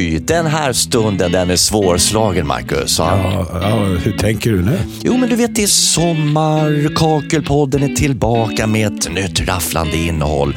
Oj, 0.00 0.18
den 0.18 0.46
här 0.46 0.72
stunden 0.72 1.32
den 1.32 1.50
är 1.50 1.56
svårslagen, 1.56 2.46
Marcus. 2.46 2.98
Ja, 2.98 3.46
ja, 3.52 3.84
hur 3.84 4.12
tänker 4.12 4.50
du 4.50 4.62
nu? 4.62 4.78
Jo, 5.02 5.16
men 5.16 5.28
du 5.28 5.36
vet, 5.36 5.54
det 5.54 5.62
är 5.62 5.66
sommar, 5.66 6.94
Kakelpodden 6.94 7.82
är 7.82 7.94
tillbaka 7.94 8.66
med 8.66 8.86
ett 8.86 9.12
nytt 9.12 9.48
rafflande 9.48 9.96
innehåll. 9.96 10.56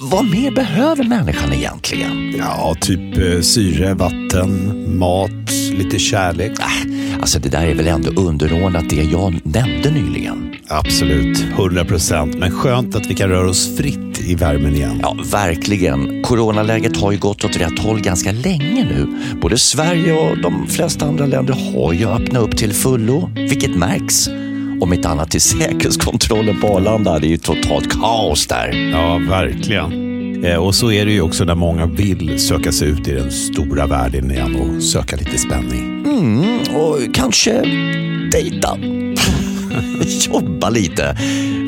Vad 0.00 0.24
mer 0.24 0.50
behöver 0.50 1.04
människan 1.04 1.52
egentligen? 1.52 2.34
Ja, 2.38 2.74
typ 2.80 3.18
eh, 3.18 3.40
syre, 3.40 3.94
vatten, 3.94 4.84
mat, 4.98 5.52
lite 5.72 5.98
kärlek. 5.98 6.52
Äh, 6.58 7.20
alltså 7.20 7.38
det 7.38 7.48
där 7.48 7.66
är 7.66 7.74
väl 7.74 7.88
ändå 7.88 8.10
underordnat 8.10 8.90
det 8.90 9.02
jag 9.02 9.40
nämnde 9.44 9.90
nyligen. 9.90 10.54
Absolut, 10.68 11.44
100 11.58 11.84
procent. 11.84 12.34
Men 12.38 12.50
skönt 12.50 12.96
att 12.96 13.06
vi 13.06 13.14
kan 13.14 13.28
röra 13.28 13.50
oss 13.50 13.76
fritt 13.76 14.11
i 14.22 14.34
värmen 14.34 14.74
igen. 14.74 14.98
Ja, 15.02 15.16
verkligen. 15.32 16.22
Coronaläget 16.22 16.96
har 16.96 17.12
ju 17.12 17.18
gått 17.18 17.44
åt 17.44 17.56
rätt 17.56 17.78
håll 17.78 18.00
ganska 18.00 18.32
länge 18.32 18.84
nu. 18.84 19.06
Både 19.40 19.58
Sverige 19.58 20.12
och 20.12 20.38
de 20.38 20.66
flesta 20.66 21.06
andra 21.06 21.26
länder 21.26 21.54
har 21.74 21.92
ju 21.92 22.08
öppnat 22.08 22.42
upp 22.42 22.56
till 22.56 22.72
fullo, 22.72 23.30
vilket 23.34 23.76
märks. 23.76 24.28
Om 24.80 24.92
inte 24.92 25.08
annat 25.08 25.30
till 25.30 25.40
säkerhetskontrollen 25.60 26.60
på 26.60 26.76
Arlanda. 26.76 27.18
Det 27.18 27.26
är 27.26 27.30
ju 27.30 27.38
totalt 27.38 28.00
kaos 28.00 28.46
där. 28.46 28.90
Ja, 28.92 29.20
verkligen. 29.28 30.44
Eh, 30.44 30.56
och 30.56 30.74
så 30.74 30.92
är 30.92 31.06
det 31.06 31.12
ju 31.12 31.20
också 31.20 31.44
när 31.44 31.54
många 31.54 31.86
vill 31.86 32.40
söka 32.40 32.72
sig 32.72 32.88
ut 32.88 33.08
i 33.08 33.12
den 33.12 33.30
stora 33.30 33.86
världen 33.86 34.30
igen 34.30 34.56
och 34.56 34.82
söka 34.82 35.16
lite 35.16 35.38
spänning. 35.38 36.04
Mm, 36.06 36.60
och 36.76 37.14
kanske 37.14 37.62
dejta. 38.32 38.78
Jobba 40.28 40.70
lite. 40.70 41.16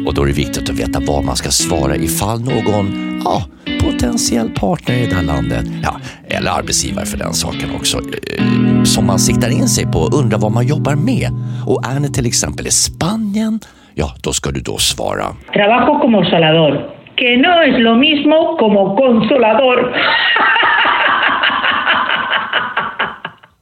Och 0.06 0.14
då 0.14 0.22
är 0.22 0.26
det 0.26 0.32
viktigt 0.32 0.70
att 0.70 0.78
veta 0.78 1.00
vad 1.06 1.24
man 1.24 1.36
ska 1.36 1.50
svara 1.50 1.96
ifall 1.96 2.40
någon 2.40 2.86
ja, 3.24 3.42
potentiell 3.80 4.50
partner 4.50 4.94
i 4.94 5.06
det 5.06 5.14
här 5.14 5.22
landet, 5.22 5.64
ja, 5.82 5.96
eller 6.28 6.50
arbetsgivare 6.50 7.06
för 7.06 7.18
den 7.18 7.32
saken 7.32 7.70
också, 7.76 7.98
eh, 7.98 8.82
som 8.84 9.06
man 9.06 9.18
siktar 9.18 9.50
in 9.50 9.68
sig 9.68 9.86
på 9.86 9.98
undrar 10.18 10.38
vad 10.38 10.52
man 10.52 10.66
jobbar 10.66 10.94
med. 10.94 11.30
Och 11.66 11.86
är 11.86 12.00
ni 12.00 12.12
till 12.12 12.26
exempel 12.26 12.66
i 12.66 12.70
Spanien, 12.70 13.60
ja, 13.94 14.14
då 14.22 14.32
ska 14.32 14.50
du 14.50 14.60
då 14.60 14.78
svara. 14.78 15.26
Trabajo 15.52 16.00
como 16.00 16.24
salador, 16.24 16.72
que 17.16 17.36
no 17.36 17.62
es 17.62 17.78
lo 17.78 17.94
mismo 17.94 18.56
como 18.58 18.96
consolador. 18.96 19.96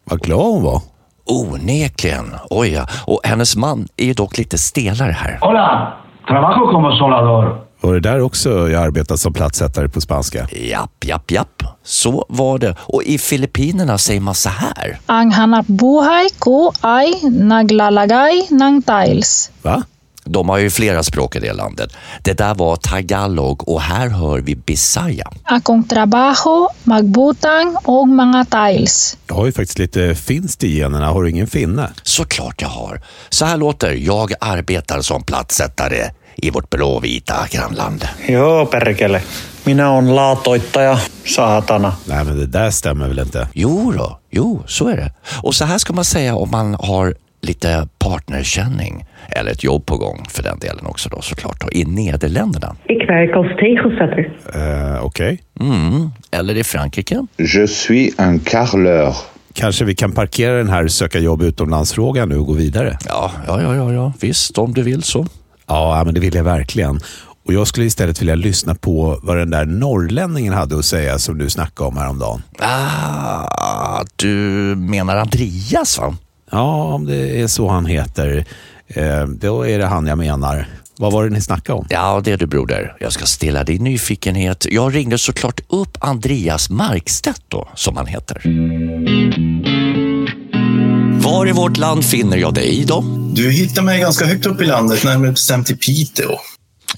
Vad 0.04 0.20
glad 0.20 0.38
hon 0.38 0.62
var. 0.64 0.80
Onekligen. 1.24 2.24
Oj 2.50 2.72
ja. 2.72 2.86
Och 3.06 3.20
hennes 3.24 3.56
man 3.56 3.88
är 3.96 4.04
ju 4.04 4.12
dock 4.12 4.38
lite 4.38 4.58
stelare 4.58 5.12
här. 5.12 5.38
Hola, 5.40 5.92
trabajo 6.32 6.72
como 6.72 6.96
soldador. 6.96 7.44
Var 7.80 7.94
det 7.94 8.00
där 8.00 8.20
också 8.20 8.70
jag 8.70 8.82
arbetat 8.82 9.20
som 9.20 9.32
plattsättare 9.32 9.88
på 9.88 10.00
spanska? 10.00 10.48
Japp, 10.52 11.04
japp, 11.04 11.30
japp. 11.30 11.62
Så 11.84 12.26
var 12.28 12.58
det. 12.58 12.76
Och 12.80 13.02
i 13.02 13.18
Filippinerna 13.18 13.98
säger 13.98 14.20
man 14.20 14.34
så 14.34 14.48
här. 14.48 14.98
Ang 15.06 15.30
hanap 15.30 15.66
buhay 15.66 16.28
ko 16.38 16.72
ay 16.80 17.30
naglalagay 17.30 18.46
ng 18.50 18.82
tiles. 18.82 19.50
Va? 19.62 19.82
De 20.24 20.48
har 20.48 20.58
ju 20.58 20.70
flera 20.70 21.02
språk 21.02 21.36
i 21.36 21.40
det 21.40 21.52
landet. 21.52 21.92
Det 22.22 22.38
där 22.38 22.54
var 22.54 22.76
tagalog 22.76 23.68
och 23.68 23.80
här 23.80 24.08
hör 24.08 24.38
vi 24.40 24.56
bisaya. 24.56 25.30
Akong 25.44 25.84
trabaho, 25.84 26.68
magbutang 26.84 27.76
og 27.84 28.08
mga 28.08 28.44
tiles. 28.44 29.18
Jag 29.26 29.34
har 29.34 29.46
ju 29.46 29.52
faktiskt 29.52 29.78
lite 29.78 30.14
finskt 30.14 30.64
i 30.64 30.78
generna. 30.78 31.06
Har 31.06 31.22
du 31.22 31.30
ingen 31.30 31.46
finne? 31.46 31.90
Såklart 32.02 32.62
jag 32.62 32.68
har. 32.68 33.00
Så 33.28 33.44
här 33.44 33.56
låter 33.56 33.92
Jag 33.92 34.32
arbetar 34.40 35.00
som 35.00 35.22
plattsättare 35.22 36.10
i 36.36 36.50
vårt 36.50 36.70
blåvita 36.70 37.34
grannland. 37.50 38.04
Joo, 38.28 38.66
perkele. 38.66 39.20
Minä 39.64 39.90
on 39.90 40.14
laatoittaja, 40.14 40.98
saatana. 41.24 41.92
Nej, 42.04 42.24
men 42.24 42.38
det 42.38 42.46
där 42.46 42.70
stämmer 42.70 43.08
väl 43.08 43.18
inte? 43.18 43.48
Jo 43.52 43.92
då, 43.96 44.18
jo, 44.30 44.62
så 44.66 44.88
är 44.88 44.96
det. 44.96 45.12
Och 45.42 45.54
så 45.54 45.64
här 45.64 45.78
ska 45.78 45.92
man 45.92 46.04
säga 46.04 46.34
om 46.36 46.50
man 46.50 46.74
har 46.74 47.14
lite 47.42 47.88
partnerkänning 47.98 49.04
eller 49.28 49.50
ett 49.50 49.64
jobb 49.64 49.86
på 49.86 49.96
gång 49.96 50.24
för 50.28 50.42
den 50.42 50.58
delen 50.58 50.86
också 50.86 51.08
då 51.08 51.20
såklart 51.20 51.60
då, 51.60 51.72
i 51.72 51.84
Nederländerna. 51.84 52.76
Ik 52.84 53.08
werk 53.08 53.36
als 53.36 53.56
tegelzetter. 53.56 54.32
Eh, 54.54 55.04
Okej. 55.04 55.42
Mm. 55.60 56.10
Eller 56.30 56.56
i 56.56 56.64
Frankrike. 56.64 57.26
Je 57.36 57.68
suis 57.68 58.14
un 58.18 58.38
carreleur. 58.38 59.14
Kanske 59.54 59.84
vi 59.84 59.94
kan 59.94 60.12
parkera 60.12 60.56
den 60.56 60.68
här 60.68 60.88
söka 60.88 61.18
jobb 61.18 61.42
utomlands-frågan 61.42 62.28
nu 62.28 62.36
och 62.36 62.46
gå 62.46 62.52
vidare? 62.52 62.98
Ja, 63.08 63.30
ja, 63.46 63.62
ja, 63.62 63.74
ja, 63.76 63.92
ja, 63.92 64.12
visst 64.20 64.58
om 64.58 64.74
du 64.74 64.82
vill 64.82 65.02
så. 65.02 65.26
Ja, 65.66 66.02
men 66.04 66.14
det 66.14 66.20
vill 66.20 66.34
jag 66.34 66.44
verkligen. 66.44 67.00
Och 67.46 67.52
Jag 67.52 67.66
skulle 67.66 67.86
istället 67.86 68.20
vilja 68.20 68.34
lyssna 68.34 68.74
på 68.74 69.18
vad 69.22 69.36
den 69.36 69.50
där 69.50 69.64
norrlänningen 69.64 70.52
hade 70.54 70.78
att 70.78 70.84
säga 70.84 71.18
som 71.18 71.38
du 71.38 71.50
snackade 71.50 71.88
om 71.88 71.96
häromdagen. 71.96 72.42
Ah, 72.58 74.04
du 74.16 74.28
menar 74.76 75.16
Andreas 75.16 75.98
va? 75.98 76.16
Ja, 76.50 76.84
om 76.94 77.06
det 77.06 77.40
är 77.40 77.46
så 77.46 77.68
han 77.68 77.86
heter, 77.86 78.44
eh, 78.88 79.24
då 79.26 79.66
är 79.66 79.78
det 79.78 79.86
han 79.86 80.06
jag 80.06 80.18
menar. 80.18 80.66
Vad 80.98 81.12
var 81.12 81.24
det 81.24 81.30
ni 81.30 81.40
snackade 81.40 81.78
om? 81.78 81.86
Ja, 81.90 82.20
det 82.24 82.32
är 82.32 82.36
du 82.36 82.46
broder. 82.46 82.96
Jag 83.00 83.12
ska 83.12 83.26
stilla 83.26 83.64
din 83.64 83.84
nyfikenhet. 83.84 84.66
Jag 84.70 84.94
ringde 84.94 85.18
såklart 85.18 85.60
upp 85.68 85.96
Andreas 86.00 86.70
Markstedt 86.70 87.42
då, 87.48 87.68
som 87.74 87.96
han 87.96 88.06
heter. 88.06 88.42
Var 91.22 91.48
i 91.48 91.52
vårt 91.52 91.76
land 91.76 92.04
finner 92.04 92.36
jag 92.36 92.54
dig 92.54 92.84
då? 92.86 93.04
Du 93.32 93.50
hittar 93.50 93.82
mig 93.82 94.00
ganska 94.00 94.26
högt 94.26 94.46
upp 94.46 94.60
i 94.60 94.64
landet, 94.64 95.04
närmare 95.04 95.30
bestämt 95.30 95.70
i 95.70 95.76
Piteå. 95.76 96.38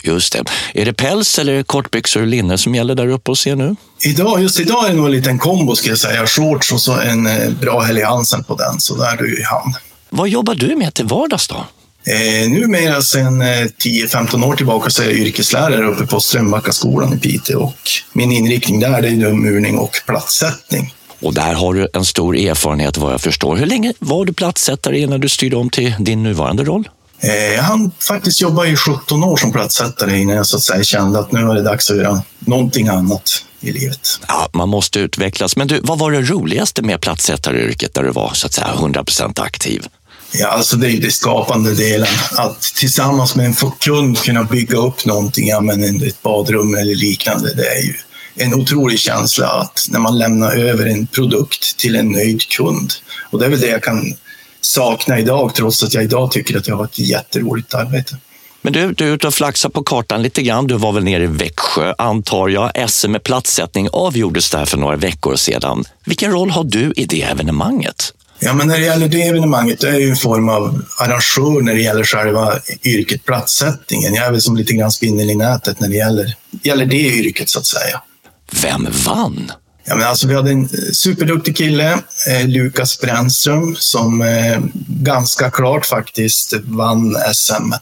Just 0.02 0.32
det. 0.32 0.44
Är 0.74 0.84
det 0.84 0.92
päls 0.92 1.38
eller 1.38 1.62
kortbyxor 1.62 2.20
och 2.20 2.26
linne 2.26 2.58
som 2.58 2.74
gäller 2.74 2.94
där 2.94 3.08
uppe 3.08 3.30
hos 3.30 3.46
er 3.46 3.56
nu? 3.56 3.76
Idag, 4.04 4.42
just 4.42 4.60
idag 4.60 4.84
är 4.84 4.90
det 4.90 4.96
nog 4.96 5.06
en 5.06 5.12
liten 5.12 5.38
kombo 5.38 5.76
ska 5.76 5.88
jag 5.88 5.98
säga. 5.98 6.26
Shorts 6.26 6.72
och 6.72 6.80
så 6.80 7.00
en 7.00 7.26
eh, 7.26 7.50
bra 7.60 7.80
Helly 7.80 8.02
Hansen 8.02 8.44
på 8.44 8.54
den, 8.56 8.80
så 8.80 8.96
där 8.96 9.12
är 9.12 9.16
du 9.16 9.38
i 9.38 9.42
hamn. 9.42 9.74
Vad 10.10 10.28
jobbar 10.28 10.54
du 10.54 10.76
med 10.76 10.94
till 10.94 11.06
vardags 11.06 11.48
då? 11.48 11.66
Eh, 12.06 12.50
numera 12.50 13.02
sedan 13.02 13.42
eh, 13.42 13.46
10-15 13.46 14.44
år 14.44 14.56
tillbaka 14.56 14.90
så 14.90 15.02
är 15.02 15.06
jag 15.06 15.14
yrkeslärare 15.14 15.86
uppe 15.86 16.06
på 16.06 16.20
Strömbackaskolan 16.20 17.14
i 17.14 17.18
Piteå 17.18 17.62
och 17.62 17.90
min 18.12 18.32
inriktning 18.32 18.80
där 18.80 19.02
är 19.02 19.32
murning 19.32 19.78
och 19.78 19.96
plattsättning. 20.06 20.94
Och 21.24 21.34
där 21.34 21.54
har 21.54 21.74
du 21.74 21.88
en 21.92 22.04
stor 22.04 22.36
erfarenhet 22.36 22.96
vad 22.96 23.12
jag 23.12 23.20
förstår. 23.20 23.56
Hur 23.56 23.66
länge 23.66 23.92
var 23.98 24.24
du 24.24 24.32
platssättare 24.32 25.00
innan 25.00 25.20
du 25.20 25.28
styrde 25.28 25.56
om 25.56 25.70
till 25.70 25.94
din 25.98 26.22
nuvarande 26.22 26.64
roll? 26.64 26.88
Eh, 27.20 27.34
jag 27.34 27.62
hann 27.62 27.90
faktiskt 28.08 28.40
jobba 28.40 28.66
i 28.66 28.76
17 28.76 29.24
år 29.24 29.36
som 29.36 29.52
plattsättare 29.52 30.18
innan 30.18 30.36
jag 30.36 30.46
så 30.46 30.56
att 30.56 30.62
säga 30.62 30.84
kände 30.84 31.18
att 31.18 31.32
nu 31.32 31.44
var 31.44 31.54
det 31.54 31.62
dags 31.62 31.90
att 31.90 31.96
göra 31.96 32.22
någonting 32.38 32.88
annat 32.88 33.44
i 33.60 33.72
livet. 33.72 34.20
Ja, 34.28 34.48
man 34.52 34.68
måste 34.68 34.98
utvecklas. 34.98 35.56
Men 35.56 35.66
du, 35.66 35.80
vad 35.82 35.98
var 35.98 36.12
det 36.12 36.20
roligaste 36.20 36.82
med 36.82 37.00
plattsättaryrket 37.00 37.94
där 37.94 38.02
du 38.02 38.10
var 38.10 38.30
så 38.34 38.46
att 38.46 38.52
säga 38.52 38.70
100% 38.76 39.40
aktiv? 39.40 39.86
Ja, 40.32 40.48
alltså 40.48 40.76
det 40.76 40.86
är 40.86 40.90
ju 40.90 41.00
det 41.00 41.12
skapande 41.12 41.74
delen. 41.74 42.08
Att 42.32 42.60
tillsammans 42.60 43.34
med 43.34 43.46
en 43.46 43.54
kund 43.80 44.18
kunna 44.18 44.44
bygga 44.44 44.78
upp 44.78 45.04
någonting, 45.04 45.48
ja, 45.48 45.60
men 45.60 46.02
ett 46.02 46.22
badrum 46.22 46.74
eller 46.74 46.94
liknande. 46.94 47.54
Det 47.54 47.66
är 47.66 47.82
ju 47.82 47.94
en 48.34 48.54
otrolig 48.54 48.98
känsla 48.98 49.46
att 49.46 49.86
när 49.90 49.98
man 49.98 50.18
lämnar 50.18 50.56
över 50.56 50.86
en 50.86 51.06
produkt 51.06 51.76
till 51.76 51.96
en 51.96 52.12
nöjd 52.12 52.48
kund. 52.48 52.92
Och 53.30 53.38
det 53.38 53.46
är 53.46 53.50
väl 53.50 53.60
det 53.60 53.68
jag 53.68 53.82
kan 53.82 54.14
sakna 54.60 55.18
idag, 55.18 55.54
trots 55.54 55.82
att 55.82 55.94
jag 55.94 56.04
idag 56.04 56.30
tycker 56.30 56.58
att 56.58 56.68
jag 56.68 56.76
har 56.76 56.84
ett 56.84 56.98
jätteroligt 56.98 57.74
arbete. 57.74 58.16
Men 58.62 58.72
du, 58.72 58.92
du 58.92 59.08
är 59.08 59.12
ute 59.12 59.26
och 59.26 59.34
flaxar 59.34 59.68
på 59.68 59.82
kartan 59.82 60.22
lite 60.22 60.42
grann. 60.42 60.66
Du 60.66 60.74
var 60.74 60.92
väl 60.92 61.04
nere 61.04 61.24
i 61.24 61.26
Växjö, 61.26 61.94
antar 61.98 62.48
jag. 62.48 62.90
SM 62.90 63.10
med 63.10 63.22
platssättning 63.22 63.88
avgjordes 63.92 64.50
där 64.50 64.64
för 64.64 64.78
några 64.78 64.96
veckor 64.96 65.36
sedan. 65.36 65.84
Vilken 66.04 66.32
roll 66.32 66.50
har 66.50 66.64
du 66.64 66.92
i 66.96 67.04
det 67.04 67.22
evenemanget? 67.22 68.12
Ja, 68.38 68.52
men 68.52 68.68
när 68.68 68.78
det 68.78 68.84
gäller 68.84 69.08
det 69.08 69.22
evenemanget, 69.22 69.80
det 69.80 69.88
är 69.88 69.98
ju 69.98 70.10
en 70.10 70.16
form 70.16 70.48
av 70.48 70.82
arrangör 70.98 71.62
när 71.62 71.74
det 71.74 71.80
gäller 71.80 72.04
själva 72.04 72.58
yrket 72.84 73.24
platssättningen. 73.24 74.14
Jag 74.14 74.26
är 74.26 74.30
väl 74.30 74.40
som 74.42 74.56
lite 74.56 74.72
grann 74.72 74.92
spindeln 74.92 75.30
i 75.30 75.34
nätet 75.34 75.80
när 75.80 75.88
det 75.88 75.96
gäller, 75.96 76.34
gäller 76.62 76.86
det 76.86 76.96
yrket 76.96 77.48
så 77.48 77.58
att 77.58 77.66
säga. 77.66 78.02
Vem 78.52 78.88
vann? 79.06 79.52
Ja, 79.86 79.94
men 79.94 80.08
alltså, 80.08 80.26
vi 80.26 80.34
hade 80.34 80.50
en 80.50 80.68
superduktig 80.92 81.56
kille, 81.56 81.92
eh, 82.28 82.48
Lukas 82.48 83.00
Brännström, 83.00 83.76
som 83.78 84.22
eh, 84.22 84.60
ganska 84.86 85.50
klart 85.50 85.86
faktiskt 85.86 86.52
vann 86.64 87.16
SM. 87.34 87.72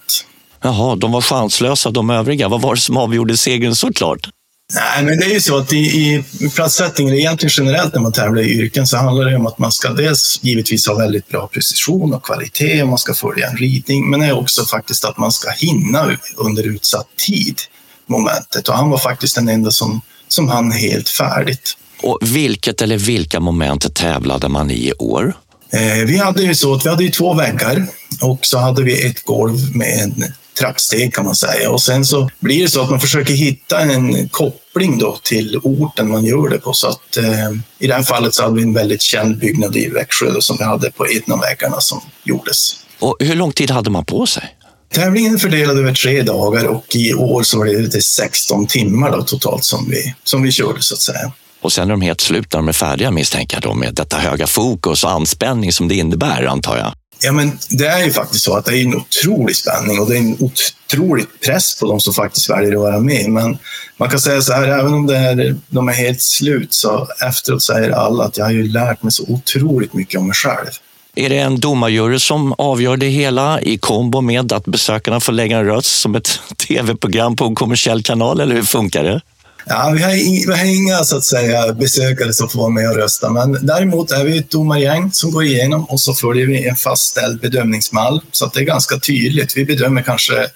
Jaha, 0.62 0.96
de 0.96 1.12
var 1.12 1.20
chanslösa 1.20 1.90
de 1.90 2.10
övriga. 2.10 2.48
Vad 2.48 2.60
var 2.60 2.74
det 2.74 2.80
som 2.80 2.96
avgjorde 2.96 3.36
segern 3.36 3.74
så 3.74 3.92
klart? 3.92 4.28
Nej, 4.74 5.04
men 5.04 5.18
det 5.18 5.24
är 5.24 5.30
ju 5.30 5.40
så 5.40 5.58
att 5.58 5.72
i, 5.72 5.76
i 5.76 6.24
platssättningen, 6.54 7.14
egentligen 7.14 7.52
generellt 7.56 7.94
när 7.94 8.00
man 8.00 8.12
tävlar 8.12 8.42
i 8.42 8.58
yrken, 8.58 8.86
så 8.86 8.96
handlar 8.96 9.24
det 9.24 9.36
om 9.36 9.46
att 9.46 9.58
man 9.58 9.72
ska 9.72 9.92
dels 9.92 10.38
givetvis 10.42 10.86
ha 10.88 10.94
väldigt 10.94 11.28
bra 11.28 11.46
precision 11.46 12.14
och 12.14 12.24
kvalitet 12.24 12.82
och 12.82 12.88
man 12.88 12.98
ska 12.98 13.14
följa 13.14 13.48
en 13.48 13.56
ritning, 13.56 14.10
men 14.10 14.20
det 14.20 14.26
är 14.26 14.38
också 14.38 14.64
faktiskt 14.64 15.04
att 15.04 15.18
man 15.18 15.32
ska 15.32 15.50
hinna 15.50 16.16
under 16.36 16.62
utsatt 16.62 17.06
tid, 17.26 17.60
momentet. 18.06 18.68
Och 18.68 18.74
han 18.74 18.90
var 18.90 18.98
faktiskt 18.98 19.34
den 19.34 19.48
enda 19.48 19.70
som, 19.70 20.00
som 20.32 20.48
hann 20.48 20.72
helt 20.72 21.08
färdigt. 21.08 21.76
Och 22.02 22.18
vilket 22.22 22.82
eller 22.82 22.96
vilka 22.96 23.40
moment 23.40 23.94
tävlade 23.94 24.48
man 24.48 24.70
i 24.70 24.88
i 24.88 24.92
år? 24.92 25.34
Eh, 25.72 26.06
vi 26.06 26.16
hade 26.16 26.42
ju 26.42 26.54
så 26.54 26.74
att 26.74 26.86
vi 26.86 26.90
hade 26.90 27.08
två 27.08 27.34
väggar 27.34 27.86
och 28.20 28.46
så 28.46 28.58
hade 28.58 28.82
vi 28.82 29.06
ett 29.06 29.24
golv 29.24 29.76
med 29.76 29.98
en 30.02 30.24
trappsteg 30.58 31.14
kan 31.14 31.24
man 31.24 31.34
säga. 31.34 31.70
Och 31.70 31.82
sen 31.82 32.04
så 32.04 32.30
blir 32.40 32.62
det 32.62 32.68
så 32.68 32.82
att 32.82 32.90
man 32.90 33.00
försöker 33.00 33.34
hitta 33.34 33.80
en 33.80 34.28
koppling 34.28 34.98
då 34.98 35.18
till 35.22 35.60
orten 35.62 36.10
man 36.10 36.24
gör 36.24 36.48
det 36.48 36.58
på. 36.58 36.72
Så 36.72 36.88
att 36.88 37.16
eh, 37.16 37.50
i 37.78 37.86
det 37.86 37.94
här 37.94 38.02
fallet 38.02 38.34
så 38.34 38.42
hade 38.42 38.56
vi 38.56 38.62
en 38.62 38.72
väldigt 38.72 39.02
känd 39.02 39.38
byggnad 39.38 39.76
i 39.76 39.88
Växjö 39.88 40.30
då, 40.30 40.40
som 40.40 40.56
vi 40.56 40.64
hade 40.64 40.90
på 40.90 41.06
en 41.06 41.32
av 41.32 41.40
väggarna 41.40 41.80
som 41.80 42.00
gjordes. 42.24 42.76
Och 42.98 43.16
hur 43.20 43.34
lång 43.34 43.52
tid 43.52 43.70
hade 43.70 43.90
man 43.90 44.04
på 44.04 44.26
sig? 44.26 44.56
Tävlingen 44.92 45.34
är 45.34 45.38
fördelad 45.38 45.78
över 45.78 45.94
tre 45.94 46.22
dagar 46.22 46.64
och 46.64 46.96
i 46.96 47.14
år 47.14 47.42
så 47.42 47.58
var 47.58 47.66
det 47.66 47.78
lite 47.78 48.02
16 48.02 48.66
timmar 48.66 49.10
då, 49.10 49.22
totalt 49.22 49.64
som 49.64 49.90
vi, 49.90 50.14
som 50.24 50.42
vi 50.42 50.52
körde 50.52 50.82
så 50.82 50.94
att 50.94 51.00
säga. 51.00 51.32
Och 51.60 51.72
sen 51.72 51.88
är 51.88 51.90
de 51.90 52.00
helt 52.00 52.20
slut 52.20 52.52
när 52.52 52.58
de 52.58 52.68
är 52.68 52.72
färdiga 52.72 53.10
misstänker 53.10 53.56
jag 53.56 53.62
då 53.62 53.74
med 53.74 53.94
detta 53.94 54.16
höga 54.16 54.46
fokus 54.46 55.04
och 55.04 55.10
anspänning 55.10 55.72
som 55.72 55.88
det 55.88 55.94
innebär 55.94 56.44
antar 56.44 56.76
jag. 56.76 56.94
Ja, 57.24 57.32
men 57.32 57.58
det 57.68 57.86
är 57.86 58.04
ju 58.04 58.10
faktiskt 58.12 58.44
så 58.44 58.54
att 58.56 58.64
det 58.64 58.78
är 58.78 58.82
en 58.82 58.94
otrolig 58.94 59.56
spänning 59.56 60.00
och 60.00 60.10
det 60.10 60.16
är 60.16 60.18
en 60.18 60.36
otrolig 60.40 61.26
press 61.44 61.80
på 61.80 61.86
de 61.86 62.00
som 62.00 62.14
faktiskt 62.14 62.50
väljer 62.50 62.72
att 62.72 62.78
vara 62.78 62.98
med. 62.98 63.30
Men 63.30 63.58
man 63.96 64.10
kan 64.10 64.20
säga 64.20 64.42
så 64.42 64.52
här, 64.52 64.68
även 64.68 64.94
om 64.94 65.06
det 65.06 65.16
är, 65.16 65.56
de 65.68 65.88
är 65.88 65.92
helt 65.92 66.22
slut 66.22 66.74
så 66.74 67.08
efteråt 67.28 67.62
säger 67.62 67.90
alla 67.90 68.24
att 68.24 68.36
jag 68.36 68.44
har 68.44 68.52
ju 68.52 68.68
lärt 68.68 69.02
mig 69.02 69.12
så 69.12 69.24
otroligt 69.28 69.94
mycket 69.94 70.20
om 70.20 70.26
mig 70.26 70.34
själv. 70.34 70.70
Är 71.16 71.28
det 71.28 71.38
en 71.38 71.60
domarjury 71.60 72.18
som 72.18 72.54
avgör 72.58 72.96
det 72.96 73.06
hela 73.06 73.60
i 73.60 73.78
kombo 73.78 74.20
med 74.20 74.52
att 74.52 74.64
besökarna 74.64 75.20
får 75.20 75.32
lägga 75.32 75.58
en 75.58 75.64
röst 75.64 76.00
som 76.00 76.14
ett 76.14 76.40
tv-program 76.68 77.36
på 77.36 77.44
en 77.44 77.54
kommersiell 77.54 78.02
kanal, 78.02 78.40
eller 78.40 78.54
hur 78.54 78.62
funkar 78.62 79.04
det? 79.04 79.20
Ja, 79.66 79.92
vi, 79.96 80.02
har 80.02 80.26
inga, 80.26 80.46
vi 80.46 80.58
har 80.58 80.64
inga 80.64 81.04
så 81.04 81.16
att 81.16 81.24
säga, 81.24 81.72
besökare 81.72 82.32
som 82.32 82.48
får 82.48 82.58
vara 82.58 82.70
med 82.70 82.90
och 82.90 82.96
rösta, 82.96 83.30
men 83.30 83.66
däremot 83.66 84.10
är 84.10 84.24
vi 84.24 84.38
ett 84.38 84.50
domargäng 84.50 85.12
som 85.12 85.30
går 85.30 85.44
igenom 85.44 85.84
och 85.84 86.00
så 86.00 86.14
följer 86.14 86.46
vi 86.46 86.68
en 86.68 86.76
fastställd 86.76 87.40
bedömningsmall. 87.40 88.20
Så 88.32 88.46
att 88.46 88.52
det 88.52 88.60
är 88.60 88.64
ganska 88.64 88.98
tydligt. 88.98 89.56
Vi 89.56 89.64
bedömer 89.64 90.02
kanske 90.02 90.46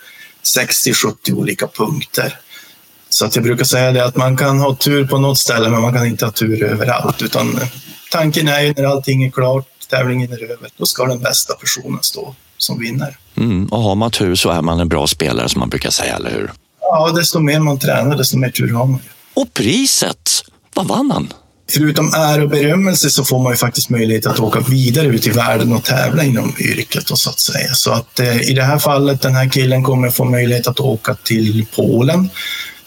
60-70 0.59 1.33
olika 1.33 1.67
punkter. 1.67 2.39
Så 3.09 3.27
att 3.27 3.37
jag 3.37 3.45
brukar 3.45 3.65
säga 3.65 3.93
det 3.93 4.05
att 4.05 4.17
man 4.17 4.37
kan 4.37 4.59
ha 4.59 4.77
tur 4.77 5.07
på 5.07 5.19
något 5.19 5.39
ställe, 5.39 5.69
men 5.69 5.81
man 5.81 5.93
kan 5.93 6.07
inte 6.07 6.25
ha 6.25 6.33
tur 6.33 6.63
överallt. 6.63 7.23
Utan 7.23 7.61
tanken 8.11 8.49
är 8.49 8.61
ju 8.61 8.75
när 8.77 8.85
allting 8.85 9.25
är 9.25 9.31
klart, 9.31 9.76
tävlingen 9.89 10.33
är 10.33 10.45
över, 10.45 10.71
då 10.77 10.87
ska 10.87 11.05
den 11.05 11.21
bästa 11.21 11.55
personen 11.55 11.99
stå 12.03 12.35
som 12.59 12.79
vinner. 12.79 13.17
Mm, 13.37 13.67
och 13.67 13.81
har 13.81 13.95
man 13.95 14.11
tur 14.11 14.35
så 14.35 14.51
är 14.51 14.63
man 14.63 14.81
en 14.81 14.89
bra 14.89 15.07
spelare 15.07 15.49
som 15.49 15.61
man 15.61 15.69
brukar 15.69 15.91
säga, 15.91 16.17
eller 16.17 16.31
hur? 16.31 16.51
Ja, 16.81 17.13
desto 17.13 17.41
mer 17.41 17.61
man 17.61 17.79
tränar, 17.79 18.17
desto 18.17 18.39
mer 18.39 18.51
tur 18.51 18.73
har 18.73 18.87
man. 18.87 19.01
Och 19.35 19.55
priset, 19.55 20.31
vad 20.75 20.87
vann 20.87 21.11
han? 21.11 21.33
Förutom 21.71 22.15
ära 22.15 22.43
och 22.43 22.51
berömmelse 22.51 23.11
så 23.11 23.25
får 23.25 23.43
man 23.43 23.53
ju 23.53 23.57
faktiskt 23.57 23.91
möjlighet 23.91 24.27
att 24.27 24.41
åka 24.41 24.61
vidare 24.61 25.07
ut 25.07 25.27
i 25.27 25.31
världen 25.31 25.73
och 25.73 25.85
tävla 25.85 26.25
inom 26.25 26.55
yrket. 26.59 27.11
Och 27.11 27.19
så 27.19 27.31
att 27.31 27.41
säga. 27.41 27.75
Så 27.75 27.93
att 27.93 28.21
eh, 28.21 28.51
i 28.51 28.55
det 28.55 28.63
här 28.63 28.79
fallet, 28.79 29.23
den 29.23 29.35
här 29.35 29.49
killen 29.49 29.83
kommer 29.83 30.11
få 30.11 30.25
möjlighet 30.25 30.67
att 30.67 30.81
åka 30.81 31.15
till 31.15 31.67
Polen 31.77 32.31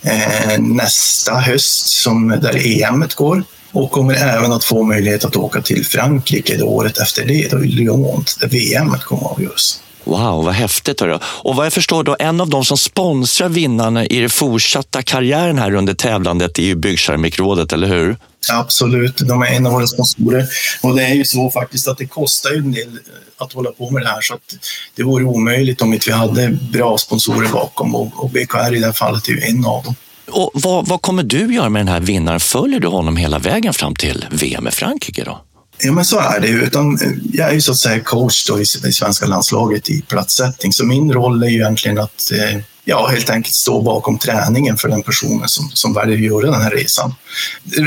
eh, 0.01 0.59
nästa 0.59 1.33
höst 1.33 1.87
som 1.87 2.27
där 2.27 2.67
EMet 2.67 3.15
går 3.15 3.43
och 3.71 3.91
kommer 3.91 4.13
även 4.13 4.51
att 4.51 4.63
få 4.63 4.83
möjlighet 4.83 5.25
att 5.25 5.35
åka 5.35 5.61
till 5.61 5.85
Frankrike 5.85 6.57
då 6.57 6.65
året 6.65 6.97
efter 6.97 7.25
det, 7.25 7.51
då 7.51 7.63
i 7.63 7.67
Lyon, 7.67 8.25
där 8.39 8.47
VM 8.47 8.89
kommer 8.99 9.25
att 9.25 9.31
avgöras. 9.31 9.81
Wow, 10.03 10.45
vad 10.45 10.53
häftigt. 10.53 11.01
Hörru. 11.01 11.19
Och 11.23 11.55
vad 11.55 11.65
jag 11.65 11.73
förstår 11.73 12.03
då, 12.03 12.15
en 12.19 12.41
av 12.41 12.49
de 12.49 12.65
som 12.65 12.77
sponsrar 12.77 13.49
vinnarna 13.49 14.05
i 14.05 14.19
den 14.19 14.29
fortsatta 14.29 15.01
karriären 15.01 15.57
här 15.57 15.73
under 15.73 15.93
tävlandet 15.93 16.59
är 16.59 16.63
ju 16.63 16.75
Byggkeramikrådet, 16.75 17.73
eller 17.73 17.87
hur? 17.87 18.17
Absolut, 18.51 19.17
de 19.17 19.41
är 19.41 19.47
en 19.47 19.65
av 19.65 19.73
våra 19.73 19.87
sponsorer. 19.87 20.47
Och 20.81 20.95
det 20.95 21.03
är 21.03 21.13
ju 21.13 21.25
så 21.25 21.51
faktiskt 21.51 21.87
att 21.87 21.97
det 21.97 22.05
kostar 22.05 22.49
ju 22.49 22.57
en 22.57 22.71
del 22.71 22.87
eh, 22.87 22.97
att 23.37 23.53
hålla 23.53 23.71
på 23.71 23.89
med 23.89 24.03
det 24.03 24.07
här 24.07 24.21
så 24.21 24.33
att 24.33 24.55
det 24.95 25.03
vore 25.03 25.23
omöjligt 25.23 25.81
om 25.81 25.93
inte 25.93 26.09
vi 26.09 26.15
hade 26.15 26.57
bra 26.71 26.97
sponsorer 26.97 27.49
bakom 27.49 27.95
och, 27.95 28.23
och 28.23 28.29
BKR 28.29 28.75
i 28.75 28.79
det 28.79 28.85
här 28.85 28.93
fallet 28.93 29.27
är 29.27 29.31
ju 29.31 29.41
en 29.41 29.65
av 29.65 29.83
dem. 29.83 29.95
Och 30.31 30.51
vad, 30.53 30.87
vad 30.87 31.01
kommer 31.01 31.23
du 31.23 31.53
göra 31.53 31.69
med 31.69 31.79
den 31.79 31.87
här 31.87 31.99
vinnaren? 31.99 32.39
Följer 32.39 32.79
du 32.79 32.87
honom 32.87 33.17
hela 33.17 33.39
vägen 33.39 33.73
fram 33.73 33.95
till 33.95 34.25
VM 34.31 34.67
i 34.67 34.71
Frankrike 34.71 35.23
då? 35.23 35.41
Ja, 35.81 35.91
men 35.91 36.05
så 36.05 36.19
är 36.19 36.39
det 36.39 36.47
ju. 36.47 36.61
Utan 36.61 37.01
eh, 37.01 37.11
jag 37.33 37.49
är 37.49 37.53
ju 37.53 37.61
så 37.61 37.71
att 37.71 37.77
säga 37.77 37.99
coach 37.99 38.47
då 38.47 38.61
i 38.61 38.65
svenska 38.65 39.25
landslaget 39.25 39.89
i 39.89 40.01
platssättning, 40.01 40.73
så 40.73 40.85
min 40.85 41.13
roll 41.13 41.43
är 41.43 41.47
ju 41.47 41.55
egentligen 41.55 41.97
att 41.97 42.31
eh, 42.31 42.61
ja, 42.89 43.07
helt 43.07 43.29
enkelt 43.29 43.55
stå 43.55 43.81
bakom 43.81 44.17
träningen 44.17 44.77
för 44.77 44.89
den 44.89 45.03
personen 45.03 45.49
som, 45.49 45.71
som 45.73 45.93
väljer 45.93 46.17
att 46.17 46.23
göra 46.23 46.51
den 46.51 46.61
här 46.61 46.71
resan. 46.71 47.15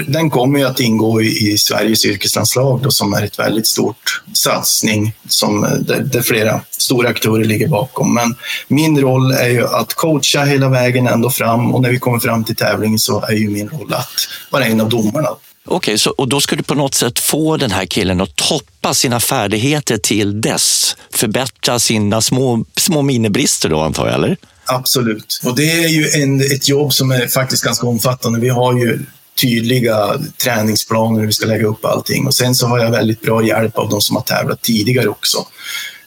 Den 0.07 0.31
kommer 0.31 0.59
ju 0.59 0.65
att 0.65 0.81
ingå 0.81 1.23
i, 1.23 1.53
i 1.53 1.59
Sveriges 1.59 2.07
yrkeslandslag 2.07 2.83
då, 2.83 2.91
som 2.91 3.13
är 3.13 3.23
ett 3.23 3.39
väldigt 3.39 3.67
stort 3.67 4.23
satsning 4.33 5.13
som, 5.29 5.65
eh, 5.65 5.71
där, 5.71 6.01
där 6.01 6.23
flera 6.23 6.61
stora 6.71 7.09
aktörer 7.09 7.45
ligger 7.45 7.69
bakom. 7.69 8.15
Men 8.15 8.35
min 8.69 9.01
roll 9.01 9.33
är 9.33 9.49
ju 9.49 9.67
att 9.67 9.95
coacha 9.95 10.45
hela 10.45 10.69
vägen 10.69 11.07
ända 11.07 11.31
fram 11.31 11.75
och 11.75 11.83
när 11.83 11.91
vi 11.91 11.99
kommer 11.99 12.19
fram 12.19 12.45
till 12.45 12.57
tävlingen 12.57 12.99
så 12.99 13.21
är 13.21 13.33
ju 13.33 13.51
min 13.51 13.69
roll 13.69 13.93
att 13.95 14.29
vara 14.51 14.65
en 14.65 14.81
av 14.81 14.89
domarna. 14.89 15.29
Okej, 15.65 15.95
okay, 15.95 16.13
och 16.19 16.29
då 16.29 16.41
ska 16.41 16.57
du 16.57 16.63
på 16.63 16.75
något 16.75 16.95
sätt 16.95 17.19
få 17.19 17.57
den 17.57 17.71
här 17.71 17.87
killen 17.87 18.21
att 18.21 18.37
toppa 18.37 18.95
sina 18.95 19.21
färdigheter 19.21 19.99
till 19.99 20.41
dess. 20.41 20.97
Förbättra 21.11 21.79
sina 21.79 22.21
små, 22.21 22.65
små 22.77 23.03
minibrister 23.03 23.69
då 23.69 23.81
antar 23.81 24.07
jag, 24.07 24.15
eller? 24.15 24.37
Absolut. 24.73 25.41
Och 25.45 25.57
det 25.57 25.85
är 25.85 25.89
ju 25.89 26.23
en, 26.23 26.41
ett 26.41 26.69
jobb 26.69 26.93
som 26.93 27.11
är 27.11 27.27
faktiskt 27.27 27.65
ganska 27.65 27.87
omfattande. 27.87 28.41
Vi 28.41 28.49
har 28.49 28.79
ju 28.79 29.01
tydliga 29.41 30.21
träningsplaner 30.45 31.21
hur 31.21 31.27
vi 31.27 31.33
ska 31.33 31.47
lägga 31.47 31.67
upp 31.67 31.85
allting. 31.85 32.27
Och 32.27 32.35
sen 32.35 32.55
så 32.55 32.67
har 32.67 32.79
jag 32.79 32.91
väldigt 32.91 33.21
bra 33.21 33.45
hjälp 33.45 33.79
av 33.79 33.89
de 33.89 34.01
som 34.01 34.17
har 34.17 34.23
tävlat 34.23 34.63
tidigare 34.63 35.09
också. 35.09 35.47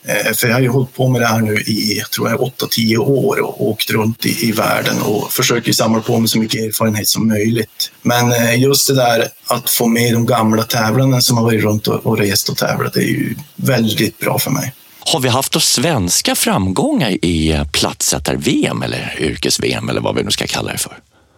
Eh, 0.07 0.33
för 0.33 0.47
jag 0.47 0.55
har 0.55 0.61
ju 0.61 0.69
hållit 0.69 0.93
på 0.93 1.07
med 1.07 1.21
det 1.21 1.27
här 1.27 1.41
nu 1.41 1.55
i, 1.55 1.97
jag 1.97 2.11
tror 2.11 2.29
jag, 2.29 2.39
8-10 2.39 2.97
år 2.97 3.41
och 3.41 3.67
åkt 3.67 3.89
runt 3.89 4.25
i, 4.25 4.47
i 4.47 4.51
världen 4.51 5.01
och 5.01 5.31
försöker 5.31 5.71
samla 5.71 6.01
på 6.01 6.19
mig 6.19 6.29
så 6.29 6.39
mycket 6.39 6.61
erfarenhet 6.61 7.07
som 7.07 7.27
möjligt. 7.27 7.91
Men 8.01 8.31
eh, 8.31 8.61
just 8.61 8.87
det 8.87 8.95
där 8.95 9.27
att 9.47 9.69
få 9.69 9.87
med 9.87 10.13
de 10.13 10.25
gamla 10.25 10.63
tävlande 10.63 11.21
som 11.21 11.37
har 11.37 11.43
varit 11.43 11.63
runt 11.63 11.87
och, 11.87 12.05
och 12.05 12.17
rest 12.17 12.49
och 12.49 12.57
tävlat, 12.57 12.93
det 12.93 12.99
är 12.99 13.07
ju 13.07 13.35
väldigt 13.55 14.19
bra 14.19 14.39
för 14.39 14.51
mig. 14.51 14.73
Har 15.07 15.19
vi 15.19 15.29
haft 15.29 15.61
svenska 15.61 16.35
framgångar 16.35 17.25
i 17.25 17.51
eh, 17.51 17.63
plattsättar-VM 17.63 18.81
eller 18.81 19.15
yrkes-VM 19.19 19.89
eller 19.89 20.01
vad 20.01 20.15
vi 20.15 20.23
nu 20.23 20.31
ska 20.31 20.47
kalla 20.47 20.71
det 20.71 20.77
för? 20.77 20.97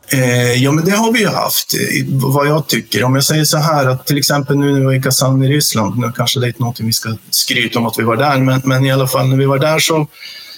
Eh, 0.09 0.53
ja, 0.63 0.71
men 0.71 0.85
det 0.85 0.91
har 0.91 1.11
vi 1.11 1.19
ju 1.19 1.27
haft, 1.27 1.73
vad 2.09 2.47
jag 2.47 2.67
tycker. 2.67 3.03
Om 3.03 3.15
jag 3.15 3.23
säger 3.23 3.43
så 3.43 3.57
här 3.57 3.85
att 3.85 4.05
till 4.05 4.17
exempel 4.17 4.57
nu 4.57 4.71
när 4.71 4.79
vi 4.79 4.85
var 4.85 4.93
i 4.93 5.01
Kazan 5.01 5.43
i 5.43 5.47
Ryssland, 5.47 5.97
nu 5.97 6.11
kanske 6.15 6.39
det 6.39 6.45
är 6.45 6.47
inte 6.47 6.59
någonting 6.59 6.85
vi 6.85 6.93
ska 6.93 7.17
skryta 7.29 7.79
om 7.79 7.85
att 7.85 7.99
vi 7.99 8.03
var 8.03 8.17
där, 8.17 8.37
men, 8.37 8.61
men 8.63 8.85
i 8.85 8.91
alla 8.91 9.07
fall 9.07 9.27
när 9.27 9.37
vi 9.37 9.45
var 9.45 9.59
där 9.59 9.79
så, 9.79 10.07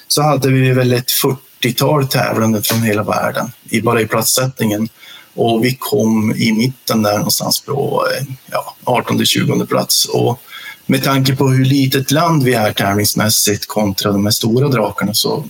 så 0.08 0.22
hade 0.22 0.50
vi 0.50 0.72
väl 0.72 0.94
ett 0.94 1.12
40-tal 1.62 2.08
tävlande 2.08 2.62
från 2.62 2.82
hela 2.84 3.04
världen, 3.04 3.52
i, 3.70 3.82
bara 3.82 4.02
i 4.02 4.06
platssättningen. 4.06 4.90
Och 5.36 5.66
vi 5.66 5.76
kom 5.76 6.36
i 6.36 6.52
mitten 6.52 7.04
där 7.04 7.18
någonstans 7.18 7.62
på 7.62 8.08
eh, 8.18 8.26
ja, 8.52 8.76
18-20 8.86 9.66
plats. 9.66 10.06
Och 10.06 10.42
med 10.90 11.04
tanke 11.04 11.36
på 11.36 11.48
hur 11.50 11.66
litet 11.66 12.12
land 12.12 12.44
vi 12.44 12.54
är 12.54 12.72
tävlingsmässigt 12.72 13.68
kontra 13.68 14.12
de 14.12 14.26
här 14.26 14.32
stora 14.32 14.68
drakarna 14.68 15.14
så 15.14 15.46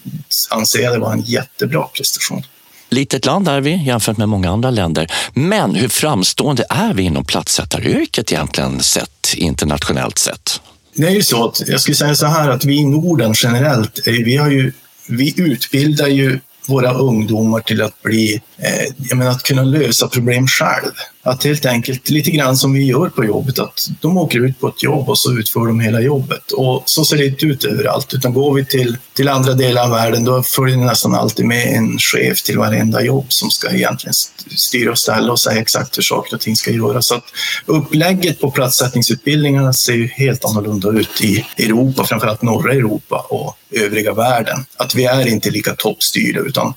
anser 0.49 0.79
jag 0.79 0.93
det 0.93 0.99
vara 0.99 1.13
en 1.13 1.21
jättebra 1.21 1.83
prestation. 1.83 2.43
Litet 2.89 3.25
land 3.25 3.47
är 3.47 3.61
vi 3.61 3.83
jämfört 3.85 4.17
med 4.17 4.29
många 4.29 4.51
andra 4.51 4.69
länder. 4.69 5.11
Men 5.33 5.75
hur 5.75 5.87
framstående 5.87 6.65
är 6.69 6.93
vi 6.93 7.03
inom 7.03 7.25
platssättaryrket 7.25 8.31
egentligen 8.31 8.83
sett 8.83 9.33
internationellt 9.35 10.17
sett? 10.17 10.61
Det 10.95 11.07
är 11.07 11.11
ju 11.11 11.23
så 11.23 11.47
att 11.47 11.61
jag 11.67 11.81
skulle 11.81 11.95
säga 11.95 12.15
så 12.15 12.25
här 12.25 12.49
att 12.49 12.65
vi 12.65 12.75
i 12.77 12.85
Norden 12.85 13.33
generellt, 13.35 13.99
vi, 14.05 14.37
har 14.37 14.49
ju, 14.49 14.71
vi 15.07 15.41
utbildar 15.41 16.07
ju 16.07 16.39
våra 16.67 16.93
ungdomar 16.93 17.59
till 17.59 17.81
att 17.81 18.01
bli, 18.01 18.41
eh, 18.57 18.93
jag 18.97 19.17
menar, 19.17 19.31
att 19.31 19.43
kunna 19.43 19.63
lösa 19.63 20.07
problem 20.07 20.47
själv. 20.47 20.91
Att 21.23 21.43
helt 21.43 21.65
enkelt, 21.65 22.09
lite 22.09 22.31
grann 22.31 22.57
som 22.57 22.73
vi 22.73 22.83
gör 22.83 23.09
på 23.09 23.25
jobbet, 23.25 23.59
att 23.59 23.89
de 24.01 24.17
åker 24.17 24.39
ut 24.39 24.59
på 24.59 24.67
ett 24.67 24.83
jobb 24.83 25.09
och 25.09 25.17
så 25.17 25.37
utför 25.37 25.67
de 25.67 25.79
hela 25.79 26.01
jobbet. 26.01 26.51
Och 26.51 26.83
så 26.85 27.05
ser 27.05 27.17
det 27.17 27.25
inte 27.25 27.45
ut 27.45 27.65
överallt, 27.65 28.13
utan 28.13 28.33
går 28.33 28.53
vi 28.53 28.65
till, 28.65 28.97
till 29.13 29.27
andra 29.27 29.53
delar 29.53 29.83
av 29.83 29.89
världen, 29.89 30.23
då 30.23 30.43
följer 30.43 30.77
det 30.77 30.85
nästan 30.85 31.15
alltid 31.15 31.45
med 31.45 31.73
en 31.77 31.99
chef 31.99 32.41
till 32.41 32.57
varenda 32.57 33.03
jobb 33.03 33.25
som 33.29 33.51
ska 33.51 33.69
egentligen 33.69 34.13
styra 34.57 34.91
och 34.91 34.99
ställa 34.99 35.31
och 35.31 35.39
säga 35.39 35.61
exakt 35.61 35.97
hur 35.97 36.03
saker 36.03 36.35
och 36.35 36.41
ting 36.41 36.55
ska 36.55 36.71
göras. 36.71 37.07
Så 37.07 37.15
att 37.15 37.25
upplägget 37.65 38.39
på 38.39 38.51
platssättningsutbildningarna 38.51 39.73
ser 39.73 39.93
ju 39.93 40.07
helt 40.07 40.45
annorlunda 40.45 40.89
ut 40.89 41.21
i 41.21 41.45
Europa, 41.57 42.05
framförallt 42.05 42.41
norra 42.41 42.73
Europa 42.73 43.25
och 43.29 43.57
övriga 43.71 44.13
världen. 44.13 44.65
Att 44.77 44.95
vi 44.95 45.05
är 45.05 45.27
inte 45.27 45.49
lika 45.49 45.75
toppstyrda, 45.75 46.39
utan 46.39 46.73